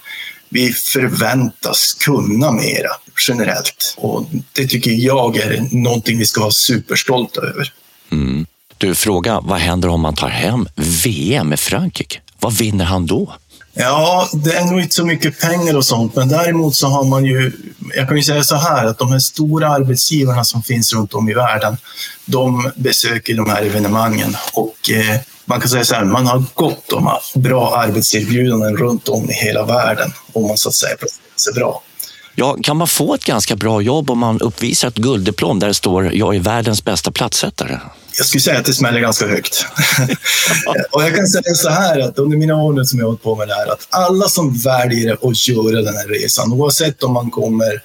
vi 0.52 0.73
förväntas 0.73 1.97
kunna 2.00 2.52
mera 2.52 2.90
generellt. 3.28 3.94
Och 3.97 4.26
det 4.52 4.66
tycker 4.66 4.90
jag 4.90 5.37
är 5.37 5.68
någonting 5.71 6.18
vi 6.18 6.26
ska 6.26 6.40
vara 6.40 6.50
superstolta 6.50 7.40
över. 7.40 7.73
Mm. 8.12 8.47
Du, 8.78 8.94
fråga, 8.94 9.40
vad 9.40 9.59
händer 9.59 9.88
om 9.88 10.00
man 10.00 10.14
tar 10.14 10.28
hem 10.28 10.68
VM 11.04 11.52
i 11.52 11.56
Frankrike? 11.56 12.21
Vad 12.40 12.52
vinner 12.52 12.85
han 12.85 13.06
då? 13.06 13.32
Ja, 13.75 14.28
det 14.32 14.52
är 14.52 14.64
nog 14.64 14.80
inte 14.80 14.94
så 14.94 15.04
mycket 15.04 15.40
pengar 15.40 15.76
och 15.76 15.85
sånt, 15.85 16.14
men 16.16 16.28
däremot 16.28 16.75
så 16.75 16.87
har 16.87 17.04
man 17.04 17.25
ju, 17.25 17.52
jag 17.94 18.09
kan 18.09 18.16
ju 18.16 18.23
säga 18.23 18.44
så 18.44 18.56
här 18.56 18.87
att 18.87 18.99
de 18.99 19.12
här 19.12 19.18
stora 19.18 19.68
arbetsgivarna 19.68 20.44
som 20.44 20.62
finns 20.62 20.92
runt 20.94 21.14
om 21.14 21.28
i 21.28 21.35
världen, 21.35 21.76
de 22.25 22.73
besöker 22.76 23.35
de 23.35 23.50
här 23.50 23.62
evenemangen 23.62 24.37
och 24.52 24.90
eh, 24.90 25.21
man 25.52 25.61
kan 25.61 25.68
säga 25.68 25.85
så 25.85 25.94
här, 25.94 26.04
man 26.04 26.26
har 26.26 26.44
gott 26.54 26.92
om 26.92 27.11
bra 27.35 27.76
arbetserbjudanden 27.76 28.76
runt 28.76 29.09
om 29.09 29.30
i 29.30 29.32
hela 29.32 29.64
världen 29.64 30.12
om 30.32 30.47
man 30.49 30.59
så 30.59 30.68
att 30.68 30.75
säga 30.75 30.97
placerar 30.97 31.37
sig 31.37 31.52
bra. 31.54 31.82
Ja, 32.35 32.56
kan 32.62 32.76
man 32.76 32.88
få 32.88 33.14
ett 33.14 33.25
ganska 33.25 33.56
bra 33.56 33.80
jobb 33.80 34.11
om 34.11 34.18
man 34.18 34.40
uppvisar 34.40 34.88
ett 34.88 34.94
gulddiplom 34.94 35.59
där 35.59 35.68
det 35.68 35.75
står 35.75 36.12
“Jag 36.14 36.35
är 36.35 36.40
världens 36.40 36.85
bästa 36.85 37.11
plattsättare”? 37.11 37.80
Jag 38.18 38.26
skulle 38.26 38.40
säga 38.40 38.59
att 38.59 38.64
det 38.64 38.73
smäller 38.73 39.00
ganska 39.00 39.26
högt. 39.26 39.66
och 40.90 41.02
jag 41.02 41.14
kan 41.14 41.26
säga 41.26 41.54
så 41.54 41.68
här 41.68 42.00
att 42.00 42.18
under 42.18 42.37
mina 42.37 42.56
år 42.56 42.73
nu 42.73 42.85
som 42.85 42.99
jag 42.99 43.06
har 43.06 43.11
hållit 43.11 43.23
på 43.23 43.37
med 43.37 43.49
det 43.49 43.54
här, 43.54 43.73
att 43.73 43.87
alla 43.90 44.28
som 44.28 44.54
väljer 44.59 45.12
att 45.12 45.49
göra 45.49 45.82
den 45.82 45.97
här 45.97 46.09
resan, 46.09 46.52
oavsett 46.52 47.02
om 47.02 47.12
man 47.12 47.30
kommer 47.30 47.82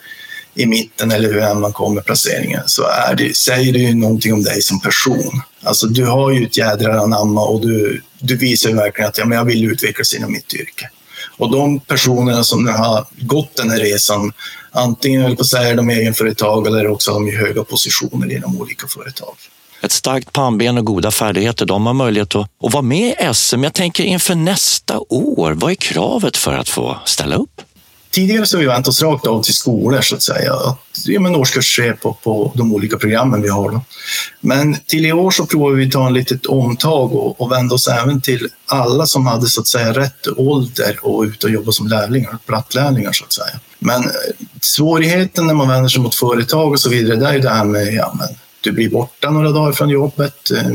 i 0.56 0.66
mitten 0.66 1.12
eller 1.12 1.34
hur 1.34 1.60
man 1.60 1.74
kommer 1.74 2.02
placeringen, 2.02 2.62
så 2.66 2.84
är 2.84 3.16
det, 3.16 3.38
säger 3.38 3.74
det 3.74 3.80
ju 3.80 3.96
någonting 3.96 4.34
om 4.34 4.44
dig 4.44 4.62
som 4.62 4.80
person. 4.80 5.42
Alltså 5.68 5.88
du 5.88 6.06
har 6.06 6.32
ju 6.32 6.46
ett 6.46 6.58
jädra 6.58 7.00
anamma 7.02 7.42
och 7.42 7.62
du, 7.62 8.02
du 8.20 8.38
visar 8.38 8.72
verkligen 8.72 9.10
att 9.10 9.18
ja, 9.18 9.26
men 9.26 9.38
jag 9.38 9.46
vill 9.46 9.72
utvecklas 9.72 10.14
inom 10.14 10.32
mitt 10.32 10.54
yrke. 10.54 10.90
Och 11.38 11.52
de 11.52 11.80
personerna 11.80 12.44
som 12.44 12.64
nu 12.64 12.72
har 12.72 13.06
gått 13.20 13.56
den 13.56 13.70
här 13.70 13.80
resan, 13.80 14.34
antingen 14.72 15.22
eller 15.24 15.36
på 15.36 15.42
att 15.42 15.48
säga, 15.48 15.70
är 15.70 15.76
de 15.76 15.90
egenföretag 15.90 16.68
eller 16.68 16.88
också 16.88 17.12
har 17.12 17.20
de 17.20 17.38
höga 17.38 17.64
positioner 17.64 18.36
inom 18.36 18.62
olika 18.62 18.88
företag. 18.88 19.36
Ett 19.82 19.92
starkt 19.92 20.34
pannben 20.34 20.78
och 20.78 20.86
goda 20.86 21.12
färdigheter, 21.12 21.66
de 21.66 21.86
har 21.86 21.94
möjlighet 21.94 22.36
att, 22.36 22.50
att 22.64 22.74
vara 22.74 22.82
med 22.82 23.10
i 23.10 23.34
SM. 23.34 23.64
Jag 23.64 23.74
tänker 23.74 24.04
inför 24.04 24.36
nästa 24.36 25.00
år, 25.10 25.52
vad 25.52 25.72
är 25.72 25.76
kravet 25.76 26.38
för 26.38 26.54
att 26.54 26.70
få 26.70 26.98
ställa 27.06 27.36
upp? 27.36 27.62
Tidigare 28.18 28.46
så 28.46 28.58
har 28.58 28.62
vi 28.62 28.68
vänt 28.68 28.88
oss 28.88 29.02
rakt 29.02 29.28
av 29.28 29.44
till 29.44 29.54
skolor 29.54 30.02
så 30.02 30.16
att 30.16 30.22
säga. 30.22 30.54
Att, 30.54 30.80
ja, 31.06 31.20
men 31.20 31.36
årskurs 31.36 31.76
3 31.76 31.94
på, 31.94 32.14
på 32.14 32.52
de 32.56 32.74
olika 32.74 32.98
programmen 32.98 33.42
vi 33.42 33.50
har. 33.50 33.72
Då. 33.72 33.82
Men 34.40 34.78
till 34.86 35.06
i 35.06 35.14
år 35.14 35.32
så 35.32 35.46
provar 35.46 35.72
vi 35.72 35.86
att 35.86 35.92
ta 35.92 36.08
en 36.08 36.14
litet 36.14 36.46
omtag 36.46 37.14
och, 37.14 37.42
och 37.42 37.52
vända 37.52 37.76
oss 37.76 37.88
även 37.88 38.22
till 38.22 38.48
alla 38.66 39.06
som 39.06 39.28
hade 39.28 39.48
så 39.48 39.62
att 39.62 39.68
säga 39.68 39.94
rätt 39.94 40.28
ålder 40.38 41.00
och 41.02 41.24
ut 41.24 41.44
och 41.44 41.50
jobba 41.50 41.72
som 41.72 41.88
lärlingar, 41.88 42.38
plattlärlingar 42.46 43.12
så 43.12 43.26
att 43.26 43.34
säga. 43.34 43.60
Men 43.80 44.04
eh, 44.04 44.10
svårigheten 44.62 45.48
när 45.48 45.54
man 45.54 45.68
vänder 45.68 45.90
sig 45.90 46.02
mot 46.02 46.16
företag 46.16 46.72
och 46.72 46.80
så 46.80 46.90
vidare, 46.90 47.16
det 47.16 47.28
är 47.28 47.34
ju 47.34 47.40
det 47.40 47.50
här 47.50 47.66
med 47.66 47.94
ja, 47.94 48.16
men, 48.20 48.28
du 48.62 48.72
blir 48.72 48.90
borta 48.90 49.30
några 49.30 49.52
dagar 49.52 49.72
från 49.72 49.90
jobbet. 49.90 50.52
Eh, 50.52 50.72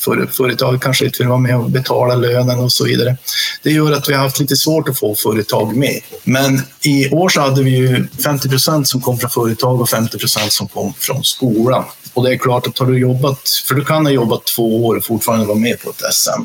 för, 0.00 0.26
företaget 0.26 0.80
kanske 0.80 1.04
inte 1.04 1.18
vill 1.18 1.28
vara 1.28 1.38
med 1.38 1.56
och 1.56 1.70
betala 1.70 2.14
lönen 2.14 2.58
och 2.58 2.72
så 2.72 2.84
vidare. 2.84 3.16
Det 3.62 3.70
gör 3.70 3.92
att 3.92 4.08
vi 4.08 4.14
har 4.14 4.22
haft 4.22 4.40
lite 4.40 4.56
svårt 4.56 4.88
att 4.88 4.98
få 4.98 5.14
företag 5.14 5.76
med. 5.76 6.00
Men 6.24 6.62
i 6.82 7.10
år 7.10 7.28
så 7.28 7.40
hade 7.40 7.62
vi 7.62 7.70
ju 7.70 8.06
50 8.24 8.48
procent 8.48 8.88
som 8.88 9.00
kom 9.00 9.18
från 9.18 9.30
företag 9.30 9.80
och 9.80 9.88
50 9.88 10.18
procent 10.18 10.52
som 10.52 10.68
kom 10.68 10.92
från 10.98 11.24
skolan. 11.24 11.84
Och 12.14 12.24
det 12.24 12.32
är 12.32 12.38
klart 12.38 12.66
att 12.66 12.78
har 12.78 12.86
du 12.86 12.98
jobbat, 12.98 13.48
för 13.68 13.74
du 13.74 13.84
kan 13.84 14.06
ha 14.06 14.12
jobbat 14.12 14.44
två 14.44 14.86
år 14.86 14.96
och 14.96 15.04
fortfarande 15.04 15.46
vara 15.46 15.58
med 15.58 15.80
på 15.80 15.90
ett 15.90 16.14
SM. 16.14 16.42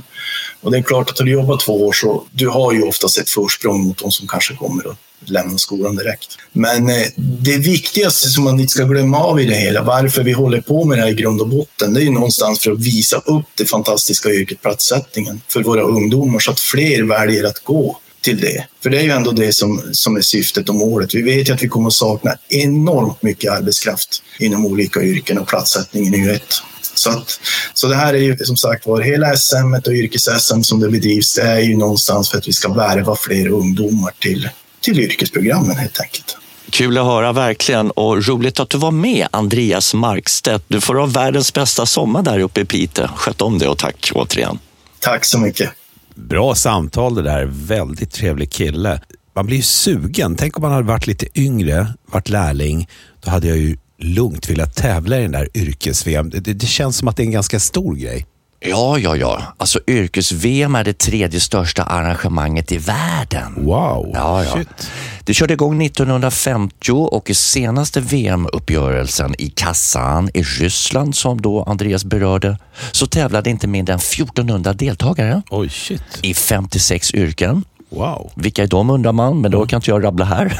Och 0.61 0.71
det 0.71 0.77
är 0.77 0.81
klart 0.81 1.09
att 1.09 1.19
har 1.19 1.25
du 1.25 1.31
jobbat 1.31 1.59
två 1.59 1.85
år 1.87 1.93
så 1.93 2.23
du 2.31 2.47
har 2.47 2.73
ju 2.73 2.83
oftast 2.83 3.17
ett 3.17 3.29
försprång 3.29 3.83
mot 3.83 3.97
de 3.97 4.11
som 4.11 4.27
kanske 4.27 4.55
kommer 4.55 4.89
att 4.89 4.97
lämna 5.25 5.57
skolan 5.57 5.95
direkt. 5.95 6.37
Men 6.51 6.89
eh, 6.89 7.07
det 7.17 7.57
viktigaste 7.57 8.29
som 8.29 8.43
man 8.43 8.59
inte 8.59 8.71
ska 8.71 8.83
glömma 8.83 9.19
av 9.19 9.41
i 9.41 9.45
det 9.45 9.55
hela, 9.55 9.83
varför 9.83 10.23
vi 10.23 10.31
håller 10.31 10.61
på 10.61 10.85
med 10.85 10.97
det 10.97 11.01
här 11.01 11.11
i 11.11 11.13
grund 11.13 11.41
och 11.41 11.49
botten, 11.49 11.93
det 11.93 12.01
är 12.01 12.03
ju 12.03 12.11
någonstans 12.11 12.59
för 12.59 12.71
att 12.71 12.79
visa 12.79 13.17
upp 13.17 13.45
det 13.55 13.65
fantastiska 13.65 14.29
yrket 14.29 14.61
platssättningen 14.61 15.41
för 15.47 15.63
våra 15.63 15.81
ungdomar 15.81 16.39
så 16.39 16.51
att 16.51 16.59
fler 16.59 17.03
väljer 17.03 17.43
att 17.43 17.63
gå 17.63 17.99
till 18.21 18.41
det. 18.41 18.65
För 18.83 18.89
det 18.89 18.97
är 18.97 19.03
ju 19.03 19.11
ändå 19.11 19.31
det 19.31 19.53
som, 19.53 19.81
som 19.91 20.17
är 20.17 20.21
syftet 20.21 20.69
och 20.69 20.75
målet. 20.75 21.15
Vi 21.15 21.21
vet 21.21 21.49
ju 21.49 21.53
att 21.53 21.63
vi 21.63 21.67
kommer 21.67 21.87
att 21.87 21.93
sakna 21.93 22.35
enormt 22.49 23.23
mycket 23.23 23.51
arbetskraft 23.51 24.23
inom 24.39 24.65
olika 24.65 25.01
yrken 25.01 25.37
och 25.37 25.47
platssättningen 25.47 26.13
är 26.13 26.17
ju 26.17 26.31
ett. 26.31 26.53
Så, 26.95 27.09
att, 27.09 27.39
så 27.73 27.87
det 27.87 27.95
här 27.95 28.13
är 28.13 28.17
ju 28.17 28.37
som 28.37 28.57
sagt 28.57 28.85
var, 28.85 29.01
hela 29.01 29.37
SM 29.37 29.73
och 29.85 29.93
yrkes-SM 29.93 30.61
som 30.61 30.79
det 30.79 30.89
bedrivs, 30.89 31.35
det 31.35 31.41
är 31.41 31.59
ju 31.59 31.77
någonstans 31.77 32.29
för 32.29 32.37
att 32.37 32.47
vi 32.47 32.53
ska 32.53 32.73
värva 32.73 33.15
fler 33.15 33.47
ungdomar 33.47 34.11
till, 34.19 34.49
till 34.85 34.99
yrkesprogrammen 34.99 35.77
helt 35.77 35.99
enkelt. 35.99 36.37
Kul 36.69 36.97
att 36.97 37.05
höra 37.05 37.33
verkligen 37.33 37.91
och 37.91 38.27
roligt 38.27 38.59
att 38.59 38.69
du 38.69 38.77
var 38.77 38.91
med 38.91 39.27
Andreas 39.31 39.93
Markstedt. 39.93 40.65
Du 40.67 40.81
får 40.81 40.95
ha 40.95 41.05
världens 41.05 41.53
bästa 41.53 41.85
sommar 41.85 42.23
där 42.23 42.39
uppe 42.39 42.61
i 42.61 42.65
Piteå. 42.65 43.07
Sköt 43.15 43.41
om 43.41 43.57
det 43.57 43.67
och 43.67 43.77
tack 43.77 44.11
återigen. 44.15 44.59
Tack 44.99 45.25
så 45.25 45.39
mycket. 45.39 45.69
Bra 46.15 46.55
samtal 46.55 47.15
det 47.15 47.21
där. 47.21 47.45
Väldigt 47.45 48.11
trevlig 48.11 48.51
kille. 48.51 49.01
Man 49.35 49.45
blir 49.45 49.57
ju 49.57 49.63
sugen. 49.63 50.35
Tänk 50.35 50.57
om 50.57 50.61
man 50.61 50.71
hade 50.71 50.87
varit 50.87 51.07
lite 51.07 51.39
yngre, 51.39 51.87
varit 52.11 52.29
lärling. 52.29 52.87
Då 53.23 53.31
hade 53.31 53.47
jag 53.47 53.57
ju 53.57 53.77
lugnt 53.99 54.49
velat 54.49 54.75
tävla 54.75 55.19
i 55.19 55.21
den 55.21 55.31
där 55.31 55.49
yrkes-VM. 55.53 56.29
Det, 56.29 56.39
det, 56.39 56.67
känns 56.67 56.97
som 56.97 57.07
att 57.07 57.17
det 57.17 57.23
är 57.23 57.25
en 57.25 57.31
ganska 57.31 57.59
stor 57.59 57.95
grej. 57.95 58.25
Ja, 58.69 58.99
ja, 58.99 59.15
ja. 59.15 59.41
Alltså 59.57 59.79
yrkes-VM 59.87 60.75
är 60.75 60.83
det 60.83 60.97
tredje 60.97 61.39
största 61.39 61.83
arrangemanget 61.83 62.71
i 62.71 62.77
världen. 62.77 63.53
Wow. 63.57 64.11
Ja, 64.13 64.43
ja. 64.43 64.53
Shit. 64.55 64.91
Det 65.23 65.33
körde 65.33 65.53
igång 65.53 65.85
1950 65.85 66.91
och 66.91 67.29
i 67.29 67.33
senaste 67.33 68.01
VM-uppgörelsen 68.01 69.35
i 69.37 69.49
Kazan 69.49 70.29
i 70.33 70.43
Ryssland 70.43 71.15
som 71.15 71.41
då 71.41 71.63
Andreas 71.63 72.05
berörde 72.05 72.57
så 72.91 73.07
tävlade 73.07 73.49
inte 73.49 73.67
mindre 73.67 73.93
än 73.93 73.99
1400 73.99 74.73
deltagare 74.73 75.41
Oj, 75.49 75.69
shit. 75.69 76.19
i 76.21 76.33
56 76.33 77.13
yrken. 77.13 77.63
Wow. 77.95 78.31
Vilka 78.35 78.63
är 78.63 78.67
de 78.67 78.89
undrar 78.89 79.11
man, 79.11 79.41
men 79.41 79.51
då 79.51 79.65
kan 79.65 79.77
inte 79.77 79.91
jag 79.91 80.03
rabbla 80.03 80.25
här. 80.25 80.59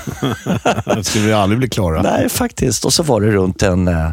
Det 0.96 1.04
skulle 1.04 1.26
vi 1.26 1.34
aldrig 1.34 1.60
bli 1.60 1.70
klara. 1.70 2.02
Nej, 2.02 2.30
faktiskt. 2.30 2.86
Och 2.86 2.94
så 2.94 3.04
var 3.04 3.22
det 3.22 3.32
runt 3.32 3.64
en 3.64 3.88
eh, 3.88 4.10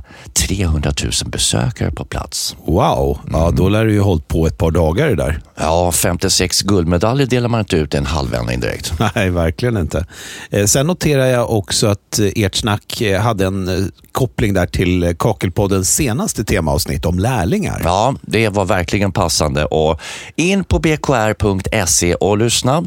300 0.48 0.92
000 1.02 1.12
besökare 1.26 1.90
på 1.90 2.04
plats. 2.04 2.56
Wow. 2.64 3.18
Ja, 3.32 3.50
då 3.50 3.68
lär 3.68 3.84
du 3.84 3.92
ju 3.92 4.00
hållit 4.00 4.28
på 4.28 4.46
ett 4.46 4.58
par 4.58 4.70
dagar 4.70 5.08
det 5.08 5.14
där. 5.14 5.40
Ja, 5.56 5.92
56 5.92 6.62
guldmedaljer 6.62 7.26
delar 7.26 7.48
man 7.48 7.60
inte 7.60 7.76
ut 7.76 7.94
i 7.94 7.96
en 7.96 8.06
halvvändning 8.06 8.60
direkt. 8.60 8.92
Nej, 9.14 9.30
verkligen 9.30 9.76
inte. 9.76 10.06
Eh, 10.50 10.64
sen 10.66 10.86
noterar 10.86 11.26
jag 11.26 11.50
också 11.50 11.86
att 11.86 12.18
eh, 12.18 12.44
ert 12.44 12.54
snack 12.54 13.00
eh, 13.00 13.20
hade 13.20 13.46
en 13.46 13.68
eh, 13.68 13.84
koppling 14.12 14.54
där 14.54 14.66
till 14.66 15.02
eh, 15.02 15.12
Kakelpoddens 15.18 15.94
senaste 15.94 16.44
temaavsnitt 16.44 17.04
om 17.06 17.18
lärlingar. 17.18 17.80
Ja, 17.84 18.14
det 18.22 18.48
var 18.48 18.64
verkligen 18.64 19.12
passande. 19.12 19.64
Och 19.64 20.00
in 20.36 20.64
på 20.64 20.78
bkr.se 20.78 22.14
och 22.14 22.38
lyssna 22.38 22.84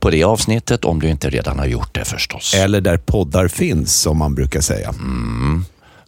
på 0.00 0.10
det 0.10 0.24
avsnittet 0.24 0.84
om 0.84 1.00
du 1.00 1.08
inte 1.08 1.30
redan 1.30 1.58
har 1.58 1.66
gjort 1.66 1.94
det 1.94 2.04
förstås. 2.04 2.54
Eller 2.54 2.80
där 2.80 2.96
poddar 2.96 3.48
finns, 3.48 3.94
som 3.94 4.18
man 4.18 4.34
brukar 4.34 4.60
säga. 4.60 4.94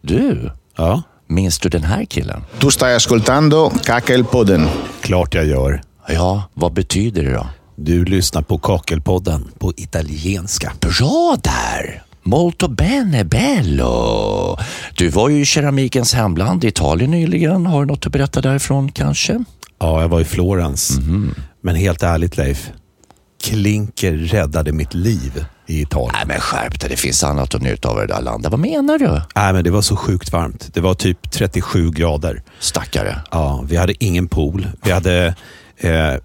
Du, 0.00 0.50
Ja, 0.76 1.02
minns 1.28 1.59
du 1.59 1.68
den 1.68 1.85
här 1.85 2.04
killen? 2.04 2.44
Tu 2.59 2.71
stai 2.71 2.94
ascoltando 2.94 3.71
Kakelpodden. 3.85 4.68
klart 5.00 5.35
jag 5.35 5.47
gör. 5.47 5.83
Ja, 6.09 6.42
vad 6.54 6.73
betyder 6.73 7.23
det 7.25 7.33
då? 7.33 7.47
Du 7.76 8.04
lyssnar 8.04 8.42
på 8.42 8.59
Kakelpodden 8.59 9.50
på 9.59 9.73
italienska. 9.76 10.73
Bra 10.80 11.37
där! 11.42 12.02
Molto 12.26 12.69
bene, 12.69 13.25
bello. 13.25 14.57
Du 14.97 15.09
var 15.09 15.28
ju 15.28 15.40
i 15.40 15.45
keramikens 15.45 16.14
hemland, 16.14 16.64
Italien 16.64 17.11
nyligen. 17.11 17.66
Har 17.66 17.81
du 17.81 17.87
något 17.87 18.07
att 18.07 18.12
berätta 18.12 18.40
därifrån 18.40 18.93
kanske? 18.93 19.45
Ja, 19.81 20.00
jag 20.00 20.09
var 20.09 20.21
i 20.21 20.25
Florens. 20.25 20.99
Mhm. 20.99 21.35
Men 21.62 21.76
helt 21.76 22.02
ärligt 22.02 22.37
Leif, 22.37 22.71
Klinker 23.45 24.12
räddade 24.12 24.73
mitt 24.73 24.95
liv 24.95 25.45
i 25.66 25.81
Italien. 25.81 26.12
Nej 26.14 26.25
men 26.26 26.40
skärp 26.40 26.81
dig, 26.81 26.90
det 26.90 26.97
finns 26.97 27.25
annat 27.25 27.54
att 27.54 27.62
njuta 27.62 27.88
av 27.88 27.99
i 27.99 28.00
det 28.00 28.14
där 28.14 28.23
landet. 28.23 28.50
Vad 28.50 28.61
menar 28.61 28.99
du? 28.99 29.21
Nej, 29.35 29.52
men 29.52 29.64
det 29.64 29.71
var 29.71 29.83
så 29.83 29.97
sjukt 29.97 30.33
varmt. 30.33 30.69
Det 30.75 30.81
var 30.81 30.95
typ 30.95 31.31
37 31.31 31.90
grader. 31.90 32.43
Stackare. 32.59 33.19
Ja, 33.31 33.64
vi 33.69 33.76
hade 33.76 34.04
ingen 34.04 34.28
pool. 34.28 34.66
Vi 34.85 34.90
hade 34.90 35.35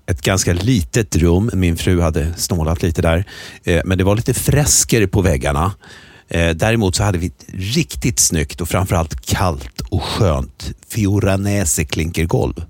ett 0.06 0.22
ganska 0.22 0.54
litet 0.54 1.16
rum. 1.16 1.50
Min 1.54 1.78
fru 1.78 2.02
hade 2.02 2.34
snålat 2.34 2.84
lite 2.84 3.02
där. 3.02 3.26
Eh, 3.64 3.82
men 3.86 3.98
det 3.98 4.04
var 4.04 4.16
lite 4.16 4.34
fresker 4.34 5.08
på 5.08 5.22
väggarna. 5.22 5.72
Eh, 6.28 6.50
däremot 6.50 6.96
så 6.96 7.04
hade 7.04 7.18
vi 7.18 7.32
riktigt 7.48 8.20
snyggt 8.20 8.62
och 8.62 8.70
framförallt 8.70 9.26
kallt 9.26 9.82
och 9.90 10.04
skönt 10.04 10.72
Fioranese 10.90 11.86
klinkergolv. 11.86 12.66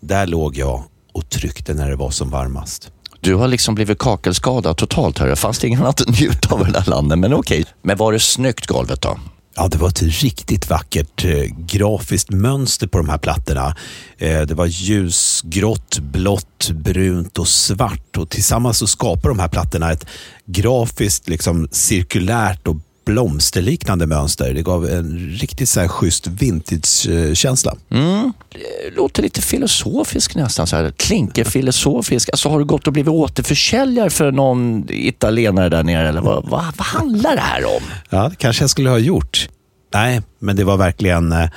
Där 0.00 0.26
låg 0.26 0.56
jag 0.56 0.84
och 1.12 1.28
tryckte 1.30 1.74
när 1.74 1.90
det 1.90 1.96
var 1.96 2.10
som 2.10 2.30
varmast. 2.30 2.90
Du 3.20 3.34
har 3.34 3.48
liksom 3.48 3.74
blivit 3.74 3.98
kakelskadad 3.98 4.76
totalt. 4.76 5.18
Här. 5.18 5.26
Det 5.26 5.36
fanns 5.36 5.64
inget 5.64 5.80
annat 5.80 6.00
att 6.00 6.08
njuta 6.08 6.54
av 6.54 6.60
i 6.60 6.64
det 6.64 6.70
där 6.72 6.90
landet, 6.90 7.18
men 7.18 7.34
okej. 7.34 7.64
Men 7.82 7.96
var 7.96 8.12
det 8.12 8.20
snyggt 8.20 8.66
golvet 8.66 9.02
då? 9.02 9.18
Ja, 9.54 9.68
det 9.68 9.78
var 9.78 9.88
ett 9.88 10.02
riktigt 10.02 10.70
vackert 10.70 11.24
eh, 11.24 11.44
grafiskt 11.58 12.30
mönster 12.30 12.86
på 12.86 12.98
de 12.98 13.08
här 13.08 13.18
plattorna. 13.18 13.76
Eh, 14.18 14.40
det 14.40 14.54
var 14.54 14.66
ljusgrått, 14.66 15.98
blått, 15.98 16.70
brunt 16.70 17.38
och 17.38 17.48
svart 17.48 18.16
och 18.16 18.30
tillsammans 18.30 18.78
så 18.78 18.86
skapar 18.86 19.28
de 19.28 19.38
här 19.38 19.48
plattorna 19.48 19.92
ett 19.92 20.06
grafiskt, 20.46 21.28
liksom 21.28 21.68
cirkulärt 21.70 22.68
och 22.68 22.76
blomsterliknande 23.04 24.06
mönster. 24.06 24.54
Det 24.54 24.62
gav 24.62 24.88
en 24.88 25.30
riktigt 25.40 25.68
så 25.68 25.80
här 25.80 25.88
schysst 25.88 26.26
vintage-känsla. 26.26 27.76
Mm. 27.90 28.32
Låter 28.96 29.22
lite 29.22 29.42
filosofiskt 29.42 30.34
nästan. 30.34 30.66
Så 30.66 30.76
här. 30.76 30.92
Klinkerfilosofisk. 30.96 32.28
Alltså, 32.32 32.48
har 32.48 32.58
du 32.58 32.64
gått 32.64 32.86
och 32.86 32.92
blivit 32.92 33.12
återförsäljare 33.12 34.10
för 34.10 34.32
någon 34.32 34.86
italienare 34.88 35.68
där 35.68 35.82
nere? 35.82 36.08
Eller 36.08 36.20
vad, 36.20 36.48
vad, 36.48 36.64
vad 36.76 36.86
handlar 36.86 37.36
det 37.36 37.42
här 37.42 37.64
om? 37.64 37.82
Ja, 38.10 38.28
det 38.28 38.36
kanske 38.36 38.62
jag 38.62 38.70
skulle 38.70 38.90
ha 38.90 38.98
gjort. 38.98 39.48
Nej, 39.94 40.22
men 40.38 40.56
det 40.56 40.64
var 40.64 40.76
verkligen 40.76 41.32
eh, 41.32 41.48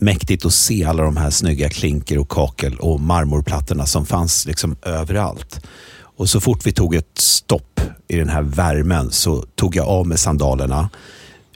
mäktigt 0.00 0.46
att 0.46 0.52
se 0.52 0.84
alla 0.84 1.02
de 1.02 1.16
här 1.16 1.30
snygga 1.30 1.68
klinker 1.68 2.18
och 2.18 2.28
kakel 2.28 2.76
och 2.76 3.00
marmorplattorna 3.00 3.86
som 3.86 4.06
fanns 4.06 4.46
liksom 4.46 4.76
överallt. 4.82 5.60
Och 6.16 6.28
så 6.28 6.40
fort 6.40 6.66
vi 6.66 6.72
tog 6.72 6.94
ett 6.94 7.18
stopp 7.18 7.80
i 8.08 8.16
den 8.16 8.28
här 8.28 8.42
värmen 8.42 9.10
så 9.10 9.44
tog 9.54 9.76
jag 9.76 9.88
av 9.88 10.06
mig 10.06 10.18
sandalerna, 10.18 10.88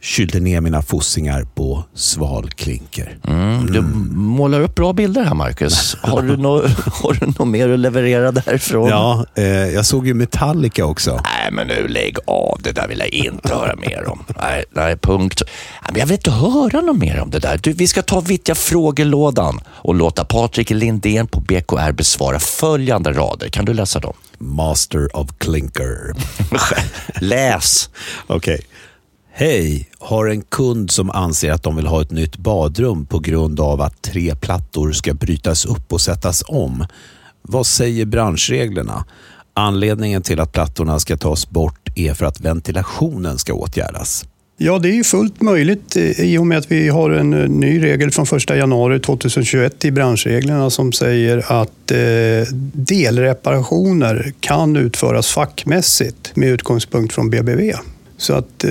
kylde 0.02 0.40
ner 0.40 0.61
mina 0.61 0.83
fossingar 0.83 1.45
på 1.55 1.85
sval 1.95 2.50
klinker. 2.50 3.19
Mm, 3.29 3.67
du 3.67 3.81
målar 4.17 4.61
upp 4.61 4.75
bra 4.75 4.93
bilder 4.93 5.25
här, 5.25 5.35
Marcus. 5.35 5.97
Har 6.02 6.23
du 6.23 6.37
något 6.37 7.38
nå 7.38 7.45
mer 7.45 7.69
att 7.69 7.79
leverera 7.79 8.33
därifrån? 8.33 8.88
Ja, 8.88 9.26
eh, 9.35 9.45
jag 9.45 9.87
såg 9.87 10.07
ju 10.07 10.14
Metallica 10.14 10.85
också. 10.85 11.21
Nej, 11.25 11.52
men 11.52 11.67
nu 11.67 11.88
lägg 11.88 12.17
av. 12.25 12.61
Det 12.62 12.73
där 12.73 12.88
vill 12.88 12.99
jag 12.99 13.09
inte 13.09 13.55
höra 13.55 13.76
mer 13.76 14.09
om. 14.09 14.25
Nej, 14.40 14.64
nej 14.71 14.97
punkt. 14.97 15.43
Nej, 15.83 15.90
men 15.90 16.00
jag 16.00 16.07
vill 16.07 16.14
inte 16.14 16.31
höra 16.31 16.81
något 16.81 16.99
mer 16.99 17.21
om 17.21 17.31
det 17.31 17.38
där. 17.38 17.61
Du, 17.62 17.73
vi 17.73 17.87
ska 17.87 18.02
ta 18.02 18.21
Vittja 18.21 18.55
frågelådan 18.55 19.61
och 19.67 19.95
låta 19.95 20.25
Patrik 20.25 20.71
Lindén 20.71 21.26
på 21.26 21.40
BKR 21.40 21.93
besvara 21.93 22.38
följande 22.38 23.12
rader. 23.12 23.49
Kan 23.49 23.64
du 23.64 23.75
läsa 23.75 24.00
dem? 24.00 24.14
Master 24.41 25.17
of 25.17 25.29
Clinker. 25.39 26.15
Läs! 27.21 27.91
Okej. 28.27 28.61
Hej, 29.33 29.91
har 29.99 30.27
en 30.27 30.43
kund 30.43 30.91
som 30.91 31.11
anser 31.11 31.53
att 31.53 31.63
de 31.63 31.77
vill 31.77 31.87
ha 31.87 32.03
ett 32.03 32.11
nytt 32.11 32.37
badrum 32.37 33.07
på 33.07 33.19
grund 33.19 33.61
av 33.61 33.81
att 33.81 34.03
tre 34.03 34.35
plattor 34.37 34.93
ska 34.93 35.15
brytas 35.15 35.65
upp 35.65 35.93
och 35.93 36.01
sättas 36.01 36.43
om. 36.47 36.87
Vad 37.43 37.67
säger 37.67 38.07
branschreglerna? 38.07 39.05
Anledningen 39.55 40.23
till 40.23 40.41
att 40.41 40.53
plattorna 40.53 40.99
ska 40.99 41.17
tas 41.17 41.51
bort 41.51 41.89
är 41.95 42.15
för 42.15 42.27
att 42.27 42.41
ventilationen 42.41 43.39
ska 43.39 43.53
åtgärdas. 43.53 44.25
Ja, 44.62 44.79
det 44.79 44.88
är 44.88 44.93
ju 44.93 45.05
fullt 45.05 45.43
möjligt 45.43 45.97
eh, 45.97 46.21
i 46.21 46.38
och 46.38 46.47
med 46.47 46.59
att 46.59 46.73
vi 46.73 46.88
har 46.88 47.11
en 47.11 47.35
eh, 47.35 47.49
ny 47.49 47.83
regel 47.83 48.11
från 48.11 48.26
1 48.37 48.50
januari 48.50 49.00
2021 49.00 49.85
i 49.85 49.90
branschreglerna 49.90 50.71
som 50.71 50.93
säger 50.93 51.52
att 51.61 51.90
eh, 51.90 52.55
delreparationer 52.73 54.33
kan 54.40 54.76
utföras 54.76 55.29
fackmässigt 55.29 56.37
med 56.37 56.49
utgångspunkt 56.49 57.14
från 57.14 57.31
BBV. 57.31 57.73
Så 58.17 58.35
att, 58.35 58.64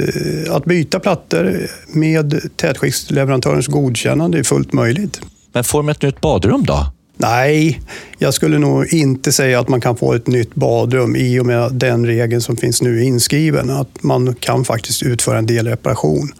att 0.50 0.65
byta 0.65 1.00
plattor 1.00 1.67
med 1.88 2.41
tätskiktsleverantörens 2.55 3.67
godkännande 3.67 4.39
är 4.39 4.43
fullt 4.43 4.74
möjligt. 4.74 5.22
Men 5.53 5.63
får 5.63 5.84
man 5.84 5.91
ett 5.91 6.01
nytt 6.01 6.22
badrum 6.22 6.63
då? 6.63 6.91
Nej, 7.22 7.82
jag 8.18 8.34
skulle 8.34 8.58
nog 8.58 8.94
inte 8.94 9.32
säga 9.32 9.60
att 9.60 9.68
man 9.68 9.82
kan 9.82 9.98
få 9.98 10.14
ett 10.14 10.28
nytt 10.28 10.56
badrum 10.56 11.16
i 11.16 11.40
och 11.40 11.46
med 11.46 11.74
den 11.74 12.06
regeln 12.06 12.42
som 12.42 12.58
finns 12.58 12.82
nu 12.82 13.04
inskriven. 13.04 13.70
Att 13.70 14.04
man 14.04 14.36
kan 14.36 14.66
faktiskt 14.66 15.04
utföra 15.04 15.38
en 15.38 15.46
delreparation. 15.46 16.34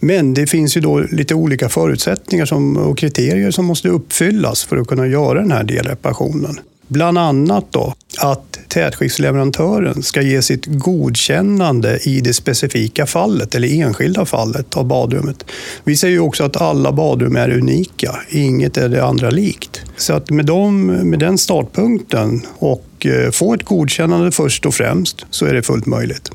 Men 0.00 0.34
det 0.34 0.46
finns 0.46 0.76
ju 0.76 0.80
då 0.80 0.98
lite 0.98 1.34
olika 1.34 1.68
förutsättningar 1.68 2.46
som, 2.46 2.76
och 2.76 2.98
kriterier 2.98 3.50
som 3.50 3.64
måste 3.64 3.88
uppfyllas 3.88 4.64
för 4.64 4.76
att 4.76 4.86
kunna 4.86 5.06
göra 5.06 5.40
den 5.40 5.52
här 5.52 5.64
delreparationen. 5.64 6.60
Bland 6.88 7.18
annat 7.18 7.66
då 7.70 7.94
att 8.18 8.57
tätskiktsleverantören 8.68 10.02
ska 10.02 10.22
ge 10.22 10.42
sitt 10.42 10.66
godkännande 10.66 11.98
i 11.98 12.20
det 12.20 12.34
specifika 12.34 13.06
fallet 13.06 13.54
eller 13.54 13.82
enskilda 13.82 14.24
fallet 14.24 14.76
av 14.76 14.84
badrummet. 14.84 15.44
Vi 15.84 15.96
säger 15.96 16.14
ju 16.14 16.20
också 16.20 16.44
att 16.44 16.60
alla 16.60 16.92
badrum 16.92 17.36
är 17.36 17.50
unika, 17.50 18.16
inget 18.28 18.76
är 18.76 18.88
det 18.88 19.04
andra 19.04 19.30
likt. 19.30 19.82
Så 19.96 20.12
att 20.12 20.30
med, 20.30 20.46
dem, 20.46 20.86
med 20.86 21.18
den 21.18 21.38
startpunkten 21.38 22.42
och 22.58 23.06
eh, 23.06 23.30
få 23.30 23.54
ett 23.54 23.64
godkännande 23.64 24.32
först 24.32 24.66
och 24.66 24.74
främst 24.74 25.26
så 25.30 25.46
är 25.46 25.54
det 25.54 25.62
fullt 25.62 25.86
möjligt. 25.86 26.30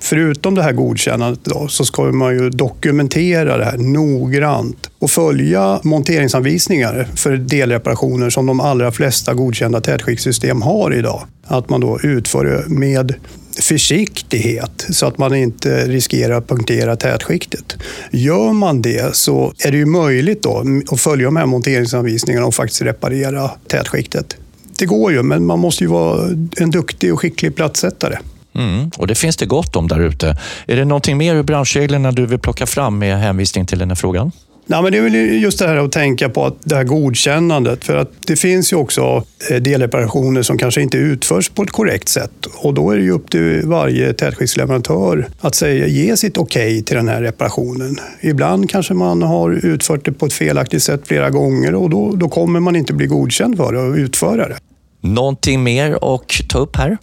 Förutom 0.00 0.54
det 0.54 0.62
här 0.62 0.72
godkännandet 0.72 1.44
då, 1.44 1.68
så 1.68 1.84
ska 1.84 2.02
man 2.02 2.34
ju 2.34 2.50
dokumentera 2.50 3.56
det 3.56 3.64
här 3.64 3.78
noggrant 3.78 4.90
och 4.98 5.10
följa 5.10 5.80
monteringsanvisningar 5.82 7.08
för 7.16 7.36
delreparationer 7.36 8.30
som 8.30 8.46
de 8.46 8.60
allra 8.60 8.92
flesta 8.92 9.34
godkända 9.34 9.80
tätskiktssystem 9.80 10.62
har 10.62 10.94
idag. 10.94 11.22
Att 11.46 11.68
man 11.68 11.80
då 11.80 12.00
utför 12.00 12.44
det 12.44 12.68
med 12.68 13.14
försiktighet 13.60 14.86
så 14.90 15.06
att 15.06 15.18
man 15.18 15.34
inte 15.34 15.88
riskerar 15.88 16.34
att 16.34 16.48
punktera 16.48 16.96
tätskiktet. 16.96 17.76
Gör 18.10 18.52
man 18.52 18.82
det 18.82 19.16
så 19.16 19.52
är 19.64 19.70
det 19.70 19.78
ju 19.78 19.86
möjligt 19.86 20.42
då 20.42 20.64
att 20.90 21.00
följa 21.00 21.24
de 21.24 21.36
här 21.36 21.46
monteringsanvisningarna 21.46 22.46
och 22.46 22.54
faktiskt 22.54 22.82
reparera 22.82 23.50
tätskiktet. 23.68 24.36
Det 24.78 24.86
går 24.86 25.12
ju, 25.12 25.22
men 25.22 25.46
man 25.46 25.58
måste 25.58 25.84
ju 25.84 25.90
vara 25.90 26.28
en 26.56 26.70
duktig 26.70 27.12
och 27.12 27.20
skicklig 27.20 27.56
platssättare. 27.56 28.18
Mm, 28.54 28.90
och 28.96 29.06
det 29.06 29.14
finns 29.14 29.36
det 29.36 29.46
gott 29.46 29.76
om 29.76 29.88
där 29.88 30.00
ute. 30.00 30.36
Är 30.66 30.76
det 30.76 30.84
någonting 30.84 31.16
mer 31.16 31.34
ur 31.34 31.42
branschreglerna 31.42 32.12
du 32.12 32.26
vill 32.26 32.38
plocka 32.38 32.66
fram 32.66 32.98
med 32.98 33.18
hänvisning 33.18 33.66
till 33.66 33.78
den 33.78 33.90
här 33.90 33.96
frågan? 33.96 34.32
Nej, 34.70 34.82
men 34.82 34.92
det 34.92 34.98
är 34.98 35.02
väl 35.02 35.14
just 35.42 35.58
det 35.58 35.68
här 35.68 35.76
att 35.76 35.92
tänka 35.92 36.28
på 36.28 36.46
att 36.46 36.54
det 36.62 36.76
här 36.76 36.84
godkännandet. 36.84 37.84
För 37.84 37.96
att 37.96 38.10
det 38.26 38.36
finns 38.36 38.72
ju 38.72 38.76
också 38.76 39.24
eh, 39.50 39.56
delreparationer 39.56 40.42
som 40.42 40.58
kanske 40.58 40.82
inte 40.82 40.98
utförs 40.98 41.48
på 41.48 41.62
ett 41.62 41.70
korrekt 41.70 42.08
sätt. 42.08 42.46
Och 42.56 42.74
då 42.74 42.90
är 42.90 42.96
det 42.96 43.02
ju 43.02 43.10
upp 43.10 43.30
till 43.30 43.62
varje 43.64 44.12
tätskiktsleverantör 44.12 45.28
att 45.40 45.54
säga, 45.54 45.86
ge 45.86 46.16
sitt 46.16 46.38
okej 46.38 46.72
okay 46.72 46.82
till 46.82 46.96
den 46.96 47.08
här 47.08 47.22
reparationen. 47.22 47.96
Ibland 48.20 48.70
kanske 48.70 48.94
man 48.94 49.22
har 49.22 49.50
utfört 49.50 50.04
det 50.04 50.12
på 50.12 50.26
ett 50.26 50.32
felaktigt 50.32 50.82
sätt 50.82 51.00
flera 51.04 51.30
gånger 51.30 51.74
och 51.74 51.90
då, 51.90 52.12
då 52.16 52.28
kommer 52.28 52.60
man 52.60 52.76
inte 52.76 52.92
bli 52.92 53.06
godkänd 53.06 53.56
för 53.56 53.72
det 53.72 53.78
och 53.78 53.94
utföra 53.94 54.48
det. 54.48 54.56
Någonting 55.00 55.62
mer 55.62 56.14
att 56.14 56.48
ta 56.48 56.58
upp 56.58 56.76
här? 56.76 56.98